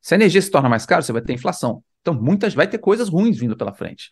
[0.00, 1.82] Se a energia se torna mais cara, você vai ter inflação.
[2.00, 4.08] Então, muitas vai ter coisas ruins vindo pela frente.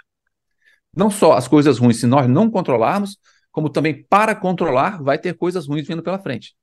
[0.94, 3.18] Não só as coisas ruins, se nós não controlarmos,
[3.50, 6.54] como também para controlar, vai ter coisas ruins vindo pela frente.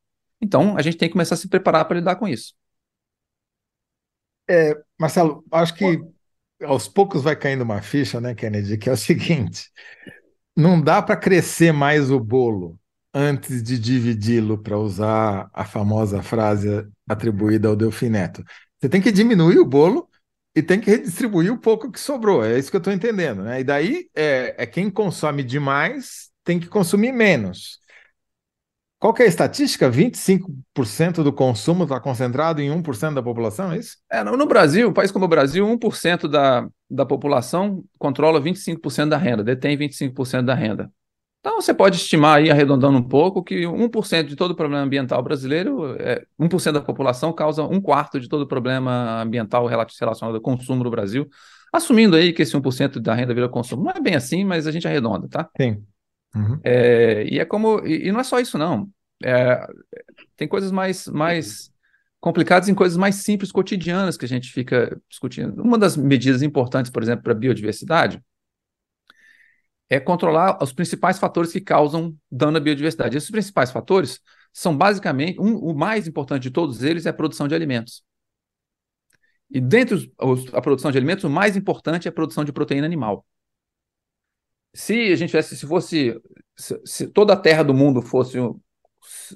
[0.43, 2.53] Então, a gente tem que começar a se preparar para lidar com isso.
[4.49, 6.01] É, Marcelo, acho que
[6.61, 9.71] aos poucos vai caindo uma ficha, né, Kennedy, que é o seguinte:
[10.55, 12.77] não dá para crescer mais o bolo
[13.13, 18.43] antes de dividi-lo, para usar a famosa frase atribuída ao Delfim Neto.
[18.79, 20.09] Você tem que diminuir o bolo
[20.55, 22.43] e tem que redistribuir o pouco que sobrou.
[22.43, 23.43] É isso que eu estou entendendo.
[23.43, 23.61] Né?
[23.61, 27.79] E daí é, é quem consome demais tem que consumir menos.
[29.03, 29.91] Qual que é a estatística?
[29.91, 33.97] 25% do consumo está concentrado em 1% da população, é isso?
[34.09, 39.17] É, no Brasil, um país como o Brasil, 1% da, da população controla 25% da
[39.17, 40.89] renda, detém 25% da renda.
[41.41, 45.21] Então você pode estimar aí, arredondando um pouco, que 1% de todo o problema ambiental
[45.21, 50.41] brasileiro, é, 1% da população causa um quarto de todo o problema ambiental relacionado ao
[50.41, 51.27] consumo no Brasil,
[51.73, 53.83] assumindo aí que esse 1% da renda vira consumo.
[53.83, 55.49] Não é bem assim, mas a gente arredonda, tá?
[55.59, 55.83] Sim.
[56.35, 56.59] Uhum.
[56.63, 57.85] É, e é como.
[57.85, 58.89] E, e, não é só isso, não.
[59.23, 59.65] É,
[60.35, 61.71] tem coisas mais, mais
[62.19, 65.61] complicadas em coisas mais simples, cotidianas, que a gente fica discutindo.
[65.61, 68.21] Uma das medidas importantes, por exemplo, para a biodiversidade
[69.89, 73.15] é controlar os principais fatores que causam dano à biodiversidade.
[73.15, 74.19] Esses principais fatores
[74.51, 78.03] são basicamente, um, o mais importante de todos eles é a produção de alimentos.
[79.49, 82.87] E dentre os, a produção de alimentos, o mais importante é a produção de proteína
[82.87, 83.23] animal
[84.73, 86.19] se a gente tivesse, se fosse,
[86.55, 88.59] se, se toda a terra do mundo fosse um,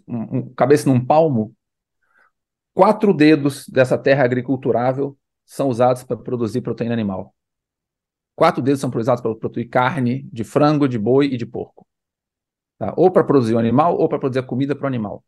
[0.07, 1.55] um, cabeça num palmo,
[2.73, 7.35] quatro dedos dessa terra agriculturável são usados para produzir proteína animal.
[8.35, 11.87] Quatro dedos são usados para produzir carne de frango, de boi e de porco.
[12.77, 12.93] Tá?
[12.95, 15.23] Ou para produzir o animal, ou para produzir a comida para o animal.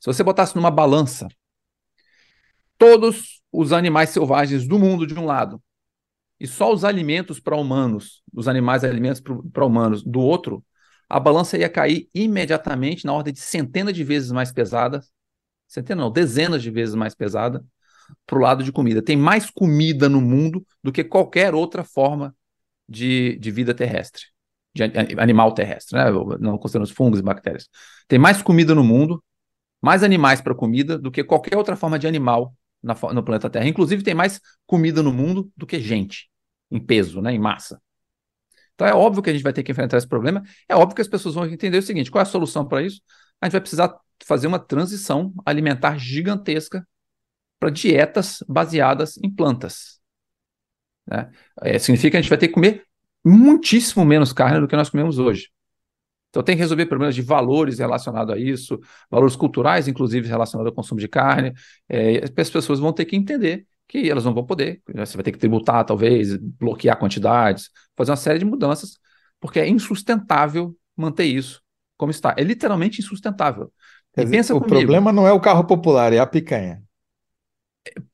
[0.00, 1.28] Se você botasse numa balança
[2.76, 5.62] todos os animais selvagens do mundo de um lado
[6.44, 10.62] e só os alimentos para humanos, os animais alimentos para humanos do outro,
[11.08, 15.00] a balança ia cair imediatamente na ordem de centenas de vezes mais pesada,
[15.66, 17.64] centenas não, dezenas de vezes mais pesada,
[18.26, 19.00] para o lado de comida.
[19.00, 22.36] Tem mais comida no mundo do que qualquer outra forma
[22.86, 24.24] de, de vida terrestre,
[24.74, 24.82] de
[25.18, 26.10] animal terrestre, né?
[26.38, 27.70] não considerando os fungos e bactérias.
[28.06, 29.24] Tem mais comida no mundo,
[29.80, 33.66] mais animais para comida do que qualquer outra forma de animal no planeta Terra.
[33.66, 36.28] Inclusive, tem mais comida no mundo do que gente,
[36.74, 37.32] em peso, né?
[37.32, 37.80] em massa.
[38.74, 40.42] Então, é óbvio que a gente vai ter que enfrentar esse problema.
[40.68, 43.00] É óbvio que as pessoas vão entender o seguinte: qual é a solução para isso?
[43.40, 43.94] A gente vai precisar
[44.24, 46.86] fazer uma transição alimentar gigantesca
[47.60, 50.00] para dietas baseadas em plantas.
[51.06, 51.30] Né?
[51.62, 52.84] É, significa que a gente vai ter que comer
[53.24, 55.50] muitíssimo menos carne do que nós comemos hoje.
[56.30, 60.74] Então tem que resolver problemas de valores relacionados a isso, valores culturais, inclusive relacionados ao
[60.74, 61.52] consumo de carne.
[61.88, 64.82] É, as pessoas vão ter que entender que elas não vão poder.
[64.94, 68.98] Você vai ter que tributar, talvez, bloquear quantidades, fazer uma série de mudanças,
[69.40, 71.62] porque é insustentável manter isso
[71.96, 72.34] como está.
[72.36, 73.72] É literalmente insustentável.
[74.16, 76.82] Dizer, pensa o comigo, problema não é o carro popular, é a picanha.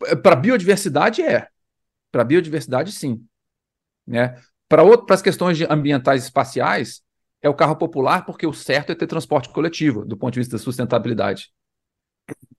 [0.06, 1.48] É, Para a biodiversidade é.
[2.10, 3.24] Para a biodiversidade, sim.
[4.06, 4.34] Né?
[4.68, 7.02] Para as questões ambientais e espaciais,
[7.42, 10.56] é o carro popular, porque o certo é ter transporte coletivo, do ponto de vista
[10.56, 11.50] da sustentabilidade.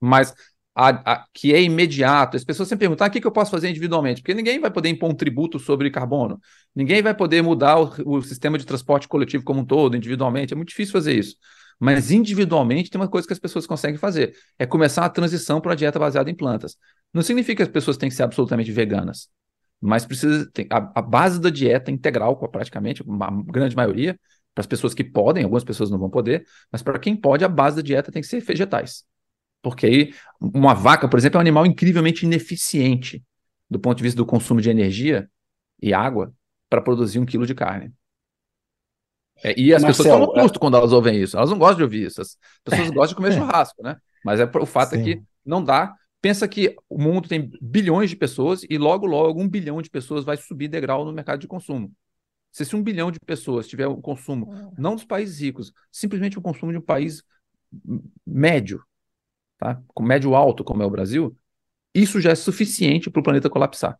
[0.00, 0.34] Mas
[0.74, 3.50] a, a, que é imediato, as pessoas sempre perguntam: ah, o que, que eu posso
[3.50, 4.22] fazer individualmente?
[4.22, 6.40] Porque ninguém vai poder impor um tributo sobre carbono,
[6.74, 10.56] ninguém vai poder mudar o, o sistema de transporte coletivo como um todo, individualmente, é
[10.56, 11.36] muito difícil fazer isso.
[11.78, 15.70] Mas individualmente tem uma coisa que as pessoas conseguem fazer: é começar a transição para
[15.70, 16.76] uma dieta baseada em plantas.
[17.12, 19.28] Não significa que as pessoas têm que ser absolutamente veganas,
[19.80, 24.18] mas precisa ter a, a base da dieta integral, praticamente, uma grande maioria,
[24.54, 27.48] para as pessoas que podem, algumas pessoas não vão poder, mas para quem pode, a
[27.48, 29.04] base da dieta tem que ser vegetais.
[29.62, 33.22] Porque aí, uma vaca, por exemplo, é um animal incrivelmente ineficiente
[33.70, 35.30] do ponto de vista do consumo de energia
[35.80, 36.34] e água
[36.68, 37.92] para produzir um quilo de carne.
[39.42, 40.60] É, e as Marcelo, pessoas tomam susto é...
[40.60, 41.36] quando elas ouvem isso.
[41.36, 42.20] Elas não gostam de ouvir isso.
[42.20, 43.96] As pessoas gostam de comer churrasco, né?
[44.24, 45.00] Mas é, o fato Sim.
[45.00, 45.94] é que não dá.
[46.20, 50.24] Pensa que o mundo tem bilhões de pessoas e logo, logo, um bilhão de pessoas
[50.24, 51.92] vai subir degrau no mercado de consumo.
[52.52, 54.80] Se, se um bilhão de pessoas tiver o um consumo, é.
[54.80, 57.24] não dos países ricos, simplesmente o consumo de um país
[58.24, 58.84] médio,
[59.62, 59.80] tá?
[59.94, 61.36] com médio alto, como é o Brasil,
[61.94, 63.98] isso já é suficiente para o planeta colapsar.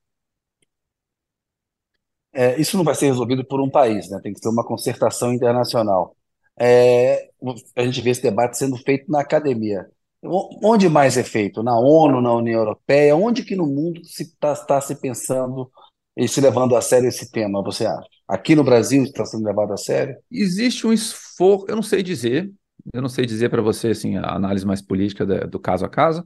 [2.32, 4.18] É, isso não vai ser resolvido por um país, né?
[4.22, 6.16] tem que ter uma concertação internacional.
[6.58, 7.30] É,
[7.76, 9.86] a gente vê esse debate sendo feito na academia.
[10.24, 11.62] Onde mais é feito?
[11.62, 13.14] Na ONU, na União Europeia?
[13.16, 15.70] Onde que no mundo se está tá se pensando
[16.16, 18.08] e se levando a sério esse tema, você acha?
[18.28, 20.16] Aqui no Brasil está sendo levado a sério?
[20.30, 22.50] Existe um esforço, eu não sei dizer,
[22.92, 26.24] eu não sei dizer para você assim, a análise mais política do caso a caso,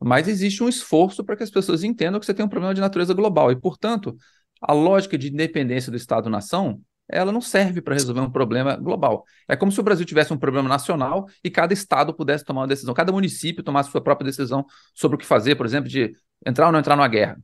[0.00, 2.80] mas existe um esforço para que as pessoas entendam que você tem um problema de
[2.80, 4.16] natureza global e, portanto,
[4.60, 9.24] a lógica de independência do Estado-nação ela não serve para resolver um problema global.
[9.46, 12.66] É como se o Brasil tivesse um problema nacional e cada estado pudesse tomar uma
[12.66, 14.64] decisão, cada município tomasse sua própria decisão
[14.94, 16.14] sobre o que fazer, por exemplo, de
[16.46, 17.38] entrar ou não entrar numa guerra.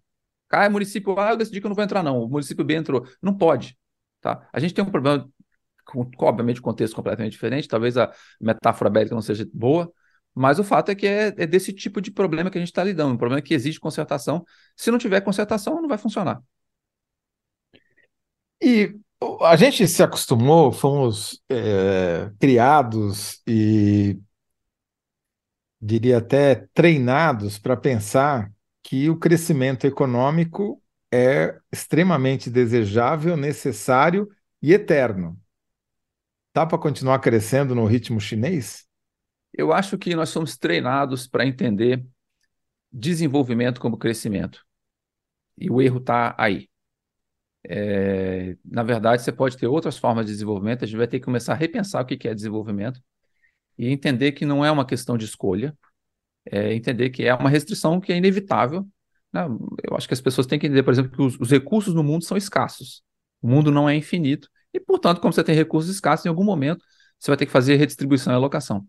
[0.50, 2.22] Ah, município A, eu decidi que eu não vou entrar, não.
[2.24, 3.06] O município B entrou.
[3.22, 3.78] Não pode.
[4.20, 4.48] Tá?
[4.52, 5.28] A gente tem um problema
[6.18, 9.92] obviamente, contexto completamente diferente, talvez a metáfora bélica não seja boa,
[10.34, 12.84] mas o fato é que é, é desse tipo de problema que a gente está
[12.84, 14.44] lidando, um problema que exige concertação.
[14.76, 16.40] Se não tiver concertação, não vai funcionar.
[18.62, 18.94] E
[19.42, 24.18] a gente se acostumou, fomos é, criados e
[25.80, 30.82] diria até treinados para pensar que o crescimento econômico
[31.12, 34.28] é extremamente desejável, necessário
[34.62, 35.38] e eterno.
[36.52, 38.84] Dá para continuar crescendo no ritmo chinês?
[39.52, 42.04] Eu acho que nós somos treinados para entender
[42.92, 44.64] desenvolvimento como crescimento.
[45.56, 46.68] E o erro está aí.
[47.68, 51.24] É, na verdade, você pode ter outras formas de desenvolvimento, a gente vai ter que
[51.24, 53.00] começar a repensar o que é desenvolvimento
[53.78, 55.76] e entender que não é uma questão de escolha,
[56.44, 58.86] é entender que é uma restrição que é inevitável.
[59.32, 59.42] Né?
[59.84, 62.02] Eu acho que as pessoas têm que entender, por exemplo, que os, os recursos no
[62.02, 63.02] mundo são escassos.
[63.42, 66.84] O mundo não é infinito e, portanto, como você tem recursos escassos, em algum momento
[67.18, 68.86] você vai ter que fazer redistribuição e alocação.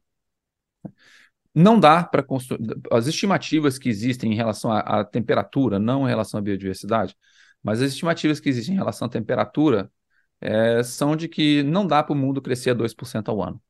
[1.54, 2.62] Não dá para construir.
[2.92, 7.16] As estimativas que existem em relação à, temperatura, não em relação à biodiversidade,
[7.62, 9.92] mas as estimativas que existem em relação à temperatura
[10.40, 13.62] é, são de que não dá para o mundo crescer a 2% ao ano.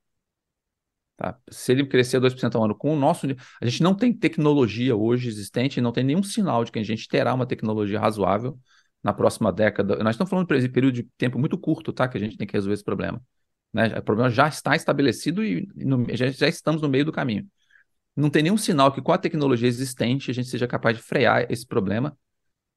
[1.18, 1.38] Tá?
[1.50, 3.28] Se ele crescer 2% ao ano com o nosso.
[3.62, 7.08] A gente não tem tecnologia hoje existente, não tem nenhum sinal de que a gente
[7.08, 8.58] terá uma tecnologia razoável
[9.04, 9.98] na próxima década.
[10.04, 12.08] Nós estamos falando de período de tempo muito curto, tá?
[12.08, 13.22] Que a gente tem que resolver esse problema.
[13.74, 13.98] Né?
[13.98, 17.48] O problema já está estabelecido e no, já, já estamos no meio do caminho.
[18.16, 21.46] Não tem nenhum sinal que com a tecnologia existente a gente seja capaz de frear
[21.50, 22.18] esse problema.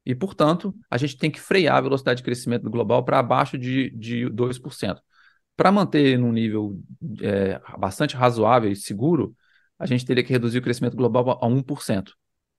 [0.07, 3.91] E, portanto, a gente tem que frear a velocidade de crescimento global para abaixo de,
[3.91, 5.01] de 2%.
[5.57, 6.81] Para manter num nível
[7.23, 9.35] é, bastante razoável e seguro,
[9.79, 12.13] a gente teria que reduzir o crescimento global a 1%.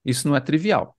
[0.04, 0.95] Isso não é trivial.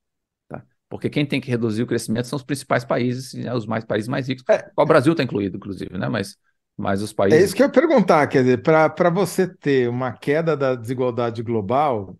[0.89, 4.09] Porque quem tem que reduzir o crescimento são os principais países, né, os mais países
[4.09, 4.45] mais ricos.
[4.49, 4.71] É.
[4.77, 6.09] O Brasil está incluído, inclusive, né?
[6.09, 6.37] Mas,
[6.77, 7.41] mas os países.
[7.41, 11.43] É isso que eu ia perguntar, quer dizer, para você ter uma queda da desigualdade
[11.43, 12.17] global,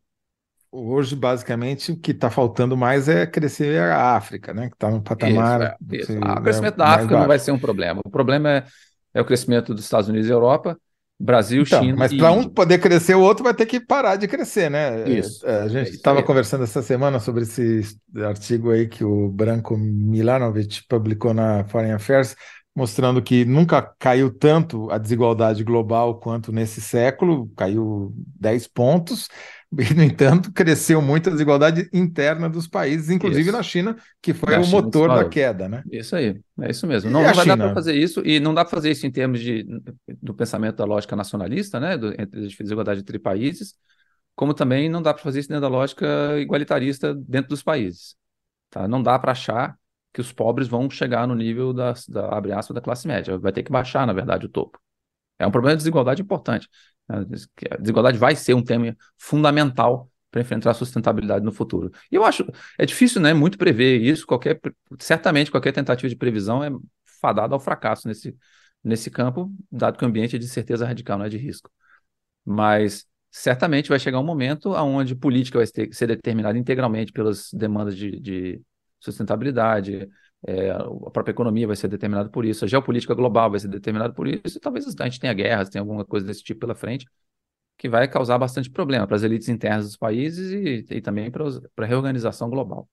[0.71, 4.69] hoje, basicamente, o que está faltando mais é crescer a África, né?
[4.69, 5.77] Que está no patamar.
[5.91, 6.25] Isso, é, isso.
[6.25, 8.01] Ah, o crescimento é da África não vai ser um problema.
[8.05, 8.65] O problema é,
[9.15, 10.77] é o crescimento dos Estados Unidos e Europa
[11.19, 11.97] Brasil, então, China.
[11.97, 15.09] Mas para um poder crescer, o outro vai ter que parar de crescer, né?
[15.09, 15.47] Isso.
[15.47, 17.81] É, a gente estava é conversando essa semana sobre esse
[18.17, 22.37] artigo aí que o Branco Milanovic publicou na Foreign Affairs,
[22.75, 29.29] mostrando que nunca caiu tanto a desigualdade global quanto nesse século, caiu 10 pontos,
[29.73, 33.53] e, no entanto, cresceu muito a desigualdade interna dos países, inclusive isso.
[33.53, 35.83] na China, que foi o motor da queda, né?
[35.91, 37.11] Isso aí, é isso mesmo.
[37.11, 37.57] Não, não vai China?
[37.57, 39.67] dar para fazer isso, e não dá para fazer isso em termos de,
[40.23, 41.99] do pensamento da lógica nacionalista, né?
[41.99, 43.75] Do, entre desigualdade entre países,
[44.35, 48.15] como também não dá para fazer isso dentro da lógica igualitarista dentro dos países.
[48.71, 48.87] Tá?
[48.87, 49.77] Não dá para achar
[50.13, 53.37] que os pobres vão chegar no nível da, da, abre aspas, da classe média.
[53.39, 54.79] Vai ter que baixar, na verdade, o topo.
[55.39, 56.69] É um problema de desigualdade importante.
[57.09, 57.23] A
[57.79, 61.91] desigualdade vai ser um tema fundamental para enfrentar a sustentabilidade no futuro.
[62.11, 62.45] E eu acho,
[62.79, 64.61] é difícil, né, muito prever isso, qualquer,
[64.99, 66.71] certamente qualquer tentativa de previsão é
[67.21, 68.37] fadada ao fracasso nesse,
[68.83, 71.71] nesse campo, dado que o ambiente é de certeza radical, não é de risco.
[72.45, 78.21] Mas certamente vai chegar um momento onde política vai ser determinada integralmente pelas demandas de,
[78.21, 78.63] de
[79.01, 80.09] sustentabilidade,
[80.47, 84.15] é, a própria economia vai ser determinada por isso, a geopolítica global vai ser determinada
[84.15, 87.05] por isso, e talvez a gente tenha guerras, tenha alguma coisa desse tipo pela frente,
[87.77, 91.45] que vai causar bastante problema para as elites internas dos países e, e também para,
[91.75, 92.89] para a reorganização global.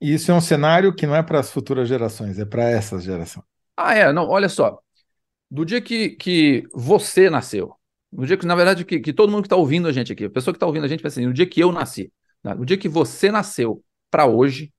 [0.00, 3.00] E isso é um cenário que não é para as futuras gerações, é para essa
[3.00, 3.42] geração.
[3.76, 4.80] Ah, é, não, olha só.
[5.50, 7.72] Do dia que, que você nasceu,
[8.12, 10.24] no dia que, na verdade, que, que todo mundo que está ouvindo a gente aqui,
[10.24, 12.52] a pessoa que está ouvindo a gente vai assim, no dia que eu nasci, né?
[12.52, 14.73] no dia que você nasceu para hoje,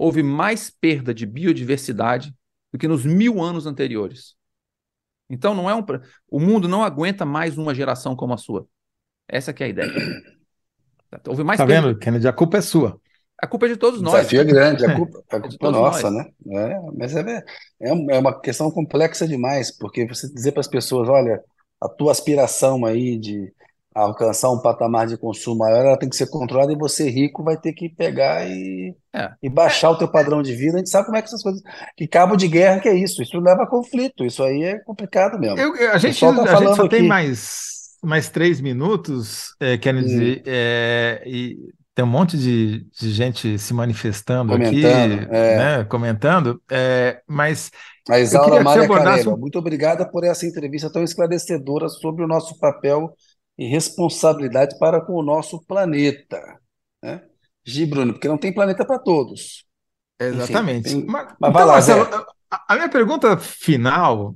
[0.00, 2.34] houve mais perda de biodiversidade
[2.72, 4.34] do que nos mil anos anteriores.
[5.28, 5.84] Então não é um.
[6.26, 8.66] O mundo não aguenta mais uma geração como a sua.
[9.28, 9.92] Essa que é a ideia.
[11.28, 11.88] Houve mais tá perda.
[11.88, 12.26] vendo, Kennedy?
[12.26, 12.98] A culpa é sua.
[13.36, 14.14] A culpa é de todos nós.
[14.14, 16.26] O desafio é grande, a culpa, a culpa é, é nossa, nós.
[16.46, 16.72] né?
[16.72, 17.44] É, mas é,
[17.82, 21.44] é, é uma questão complexa demais, porque você dizer para as pessoas, olha,
[21.78, 23.52] a tua aspiração aí de
[23.94, 27.56] alcançar um patamar de consumo maior, ela tem que ser controlada e você rico vai
[27.56, 29.30] ter que pegar e, é.
[29.42, 29.90] e baixar é.
[29.90, 30.76] o teu padrão de vida.
[30.76, 31.60] A gente sabe como é que essas coisas.
[31.96, 33.22] Que cabo de guerra que é isso.
[33.22, 34.24] Isso leva a conflito.
[34.24, 35.58] Isso aí é complicado mesmo.
[35.58, 36.88] Eu, a gente, tá a gente só aqui...
[36.88, 40.42] tem mais, mais três minutos, é, dizer, hum.
[40.46, 41.56] é, e
[41.92, 45.56] tem um monte de, de gente se manifestando comentando, aqui, é.
[45.58, 47.70] né, comentando, é, mas.
[48.08, 49.28] A Isaura Maria abordasse...
[49.28, 53.14] muito obrigada por essa entrevista tão esclarecedora sobre o nosso papel
[53.60, 56.58] e responsabilidade para com o nosso planeta.
[57.02, 57.22] Né?
[57.62, 59.66] Gi, Bruno, porque não tem planeta para todos.
[60.18, 60.88] Exatamente.
[60.88, 61.10] Enfim, tem...
[61.10, 64.34] Mas, Mas então, lá, Marcelo, a minha pergunta final,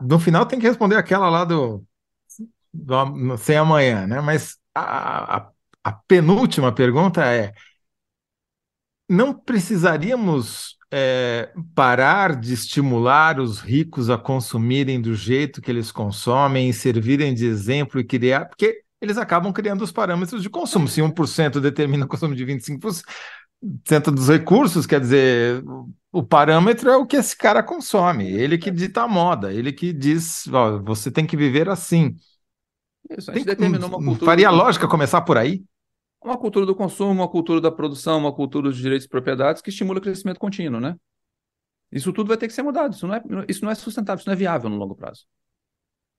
[0.00, 1.84] no final tem que responder aquela lá do,
[2.72, 4.20] do sem amanhã, né?
[4.20, 5.50] Mas a, a,
[5.82, 7.52] a penúltima pergunta é:
[9.08, 16.72] não precisaríamos é, parar de estimular os ricos a consumirem do jeito que eles consomem,
[16.72, 20.86] servirem de exemplo e criar, porque eles acabam criando os parâmetros de consumo.
[20.86, 23.02] Se 1% determina o consumo de 25%
[24.12, 25.64] dos recursos, quer dizer,
[26.12, 29.92] o parâmetro é o que esse cara consome, ele que dita a moda, ele que
[29.92, 32.14] diz, ó, você tem que viver assim.
[33.10, 34.26] Isso, a gente tem, determinou uma cultura.
[34.26, 35.64] Faria lógica começar por aí?
[36.24, 39.68] Uma cultura do consumo, uma cultura da produção, uma cultura dos direitos e propriedades que
[39.68, 40.96] estimula o crescimento contínuo, né?
[41.92, 42.94] Isso tudo vai ter que ser mudado.
[42.94, 45.26] Isso não é, isso não é sustentável, isso não é viável no longo prazo.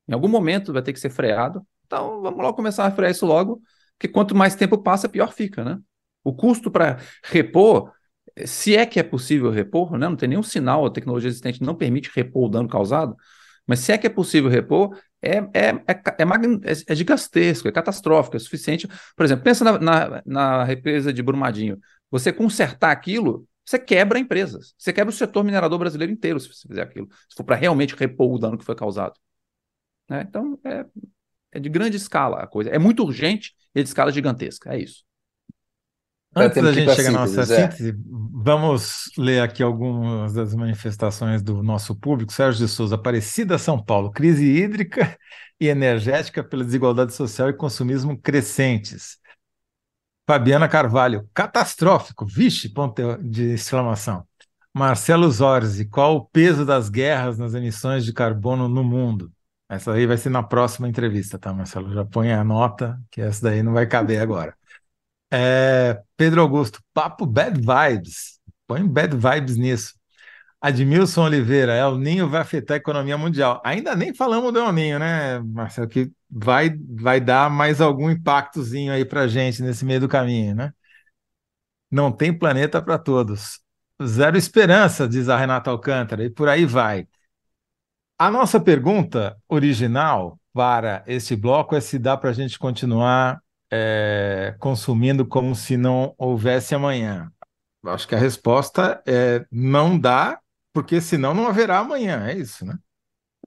[0.08, 1.66] Em algum momento vai ter que ser freado.
[1.86, 3.62] Então, vamos logo começar a frear isso logo,
[3.98, 5.80] porque quanto mais tempo passa, pior fica, né?
[6.24, 7.92] O custo para repor,
[8.46, 10.08] se é que é possível repor, né?
[10.08, 13.16] não tem nenhum sinal, a tecnologia existente não permite repor o dano causado,
[13.68, 16.24] mas se é que é possível repor, é, é, é,
[16.68, 18.88] é, é gigantesco, é catastrófico, é suficiente.
[19.16, 21.80] Por exemplo, pensa na, na, na, represa de Brumadinho.
[22.12, 24.76] Você consertar aquilo, você quebra empresas.
[24.78, 27.08] Você quebra o setor minerador brasileiro inteiro se você fizer aquilo.
[27.28, 29.16] Se for para realmente repor o dano que foi causado.
[30.10, 30.26] Né?
[30.28, 30.86] Então, é,
[31.54, 32.70] é de grande escala a coisa.
[32.70, 34.74] É muito urgente e de escala gigantesca.
[34.74, 35.04] É isso.
[36.36, 37.46] Antes da gente chegar na nossa é.
[37.46, 37.96] síntese,
[38.34, 42.34] vamos ler aqui algumas das manifestações do nosso público.
[42.34, 45.18] Sérgio de Souza, Aparecida, São Paulo, crise hídrica
[45.60, 49.18] e energética pela desigualdade social e consumismo crescentes.
[50.28, 54.28] Fabiana Carvalho, catastrófico, vixe, ponto de exclamação.
[54.74, 59.32] Marcelo Zorzi, qual o peso das guerras nas emissões de carbono no mundo?
[59.70, 61.94] Essa aí vai ser na próxima entrevista, tá, Marcelo?
[61.94, 64.56] Já põe a nota, que essa daí não vai caber agora.
[65.32, 68.40] É, Pedro Augusto, papo bad vibes.
[68.68, 69.94] Põe bad vibes nisso.
[70.62, 73.62] Admilson Oliveira, El Ninho vai afetar a economia mundial.
[73.64, 75.88] Ainda nem falamos do El Ninho, né, Marcelo?
[75.88, 80.74] Que vai, vai dar mais algum impactozinho aí para gente nesse meio do caminho, né?
[81.92, 83.60] Não tem planeta para todos.
[84.04, 87.08] Zero esperança, diz a Renata Alcântara, e por aí vai.
[88.18, 93.42] A nossa pergunta original para este bloco é se dá para a gente continuar
[93.76, 97.32] é, consumindo como se não houvesse amanhã.
[97.86, 100.40] Acho que a resposta é não dá,
[100.74, 102.78] porque senão não haverá amanhã, é isso, né?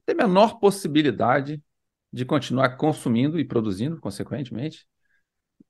[0.07, 1.63] Tem menor possibilidade
[2.13, 4.87] de continuar consumindo e produzindo, consequentemente,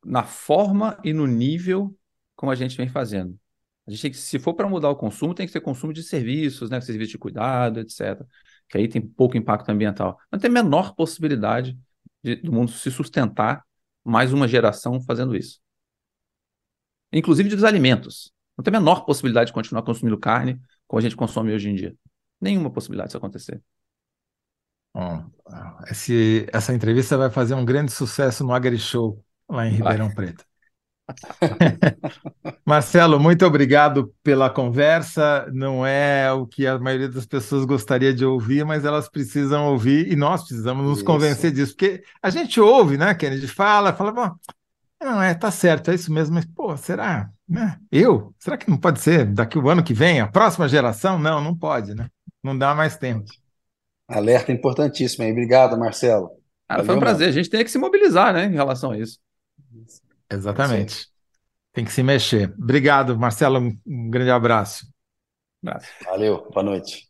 [0.04, 1.96] na forma e no nível
[2.36, 3.38] como a gente vem fazendo.
[3.86, 6.02] A gente tem que, se for para mudar o consumo, tem que ser consumo de
[6.02, 6.80] serviços, né?
[6.80, 8.20] Serviços de cuidado, etc
[8.68, 10.18] que aí tem pouco impacto ambiental.
[10.30, 11.78] Não tem a menor possibilidade
[12.22, 13.64] de, do mundo se sustentar
[14.08, 15.60] mais uma geração fazendo isso.
[17.12, 18.32] Inclusive dos alimentos.
[18.56, 21.74] Não tem a menor possibilidade de continuar consumindo carne como a gente consome hoje em
[21.74, 21.94] dia.
[22.40, 23.62] Nenhuma possibilidade disso acontecer.
[24.94, 25.30] Bom,
[25.90, 30.14] esse, essa entrevista vai fazer um grande sucesso no Agri Show, lá em Ribeirão vai.
[30.14, 30.47] Preto.
[32.64, 35.48] Marcelo, muito obrigado pela conversa.
[35.52, 40.10] Não é o que a maioria das pessoas gostaria de ouvir, mas elas precisam ouvir
[40.12, 41.04] e nós precisamos nos Isso.
[41.04, 43.48] convencer disso, porque a gente ouve, né, Kennedy?
[43.48, 44.30] Fala, fala, bom,
[45.00, 47.30] não é, tá certo, é isso mesmo, mas pô, será?
[47.48, 47.78] Né?
[47.90, 48.34] Eu?
[48.38, 51.18] Será que não pode ser daqui o ano que vem, a próxima geração?
[51.18, 52.08] Não, não pode, né?
[52.42, 53.24] Não dá mais tempo.
[54.08, 55.30] Alerta importantíssimo aí.
[55.30, 56.30] Obrigado, Marcelo.
[56.68, 57.28] Ah, foi um prazer.
[57.28, 57.30] Mano.
[57.30, 59.18] A gente tem que se mobilizar, né, em relação a isso.
[60.30, 61.08] Exatamente.
[61.72, 62.54] Tem que se mexer.
[62.58, 63.58] Obrigado, Marcelo.
[63.86, 64.86] Um grande abraço.
[66.04, 67.08] Valeu, boa noite.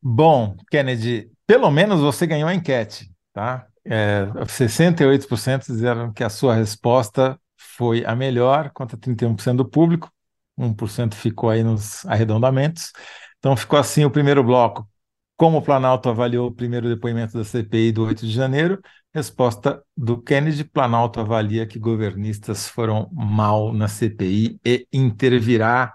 [0.00, 3.66] Bom, Kennedy, pelo menos você ganhou a enquete, tá?
[3.84, 10.10] É, 68% disseram que a sua resposta foi a melhor, contra 31% do público,
[10.58, 12.92] 1% ficou aí nos arredondamentos.
[13.38, 14.88] Então ficou assim o primeiro bloco.
[15.36, 18.80] Como o Planalto avaliou o primeiro depoimento da CPI do 8 de janeiro,
[19.12, 25.94] Resposta do Kennedy: Planalto avalia que governistas foram mal na CPI e intervirá.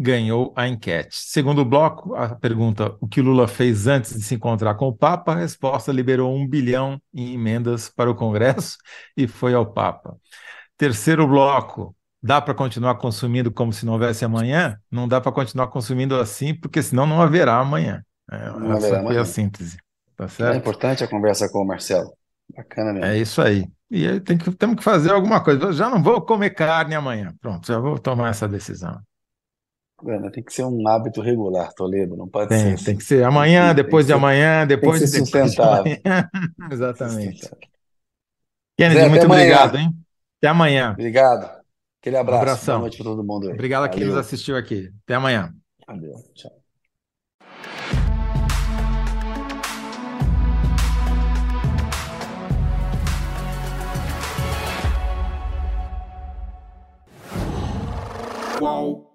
[0.00, 1.16] Ganhou a enquete.
[1.16, 5.32] Segundo bloco, a pergunta: o que Lula fez antes de se encontrar com o Papa?
[5.32, 8.76] A resposta liberou um bilhão em emendas para o Congresso
[9.16, 10.16] e foi ao Papa.
[10.76, 14.78] Terceiro bloco: dá para continuar consumindo como se não houvesse amanhã?
[14.90, 18.04] Não dá para continuar consumindo assim, porque senão não haverá amanhã.
[18.30, 19.22] É, não essa haverá foi amanhã.
[19.22, 19.78] a síntese.
[20.16, 20.54] Tá é certo?
[20.54, 22.17] É importante a conversa com o Marcelo.
[22.58, 23.06] Bacana mesmo.
[23.06, 23.68] É isso aí.
[23.88, 25.66] E aí tem que, temos que fazer alguma coisa.
[25.66, 27.32] Eu já não vou comer carne amanhã.
[27.40, 29.00] Pronto, já vou tomar essa decisão.
[30.32, 32.16] tem que ser um hábito regular, Toledo.
[32.16, 32.84] Não pode tem, ser.
[32.84, 36.28] Tem que ser amanhã, tem, depois tem de ser, amanhã, depois, de depois de amanhã.
[36.72, 37.48] Exatamente.
[38.76, 39.94] Kennedy, Zé, muito obrigado, hein?
[40.38, 40.92] Até amanhã.
[40.92, 41.58] Obrigado.
[42.00, 42.38] Aquele abraço.
[42.38, 42.74] Um abração.
[42.74, 43.54] Boa noite para todo mundo aí.
[43.54, 44.92] Obrigado a quem nos assistiu aqui.
[45.04, 45.54] Até amanhã.
[45.86, 46.14] Valeu.
[46.34, 46.57] Tchau.
[58.60, 59.07] Whoa.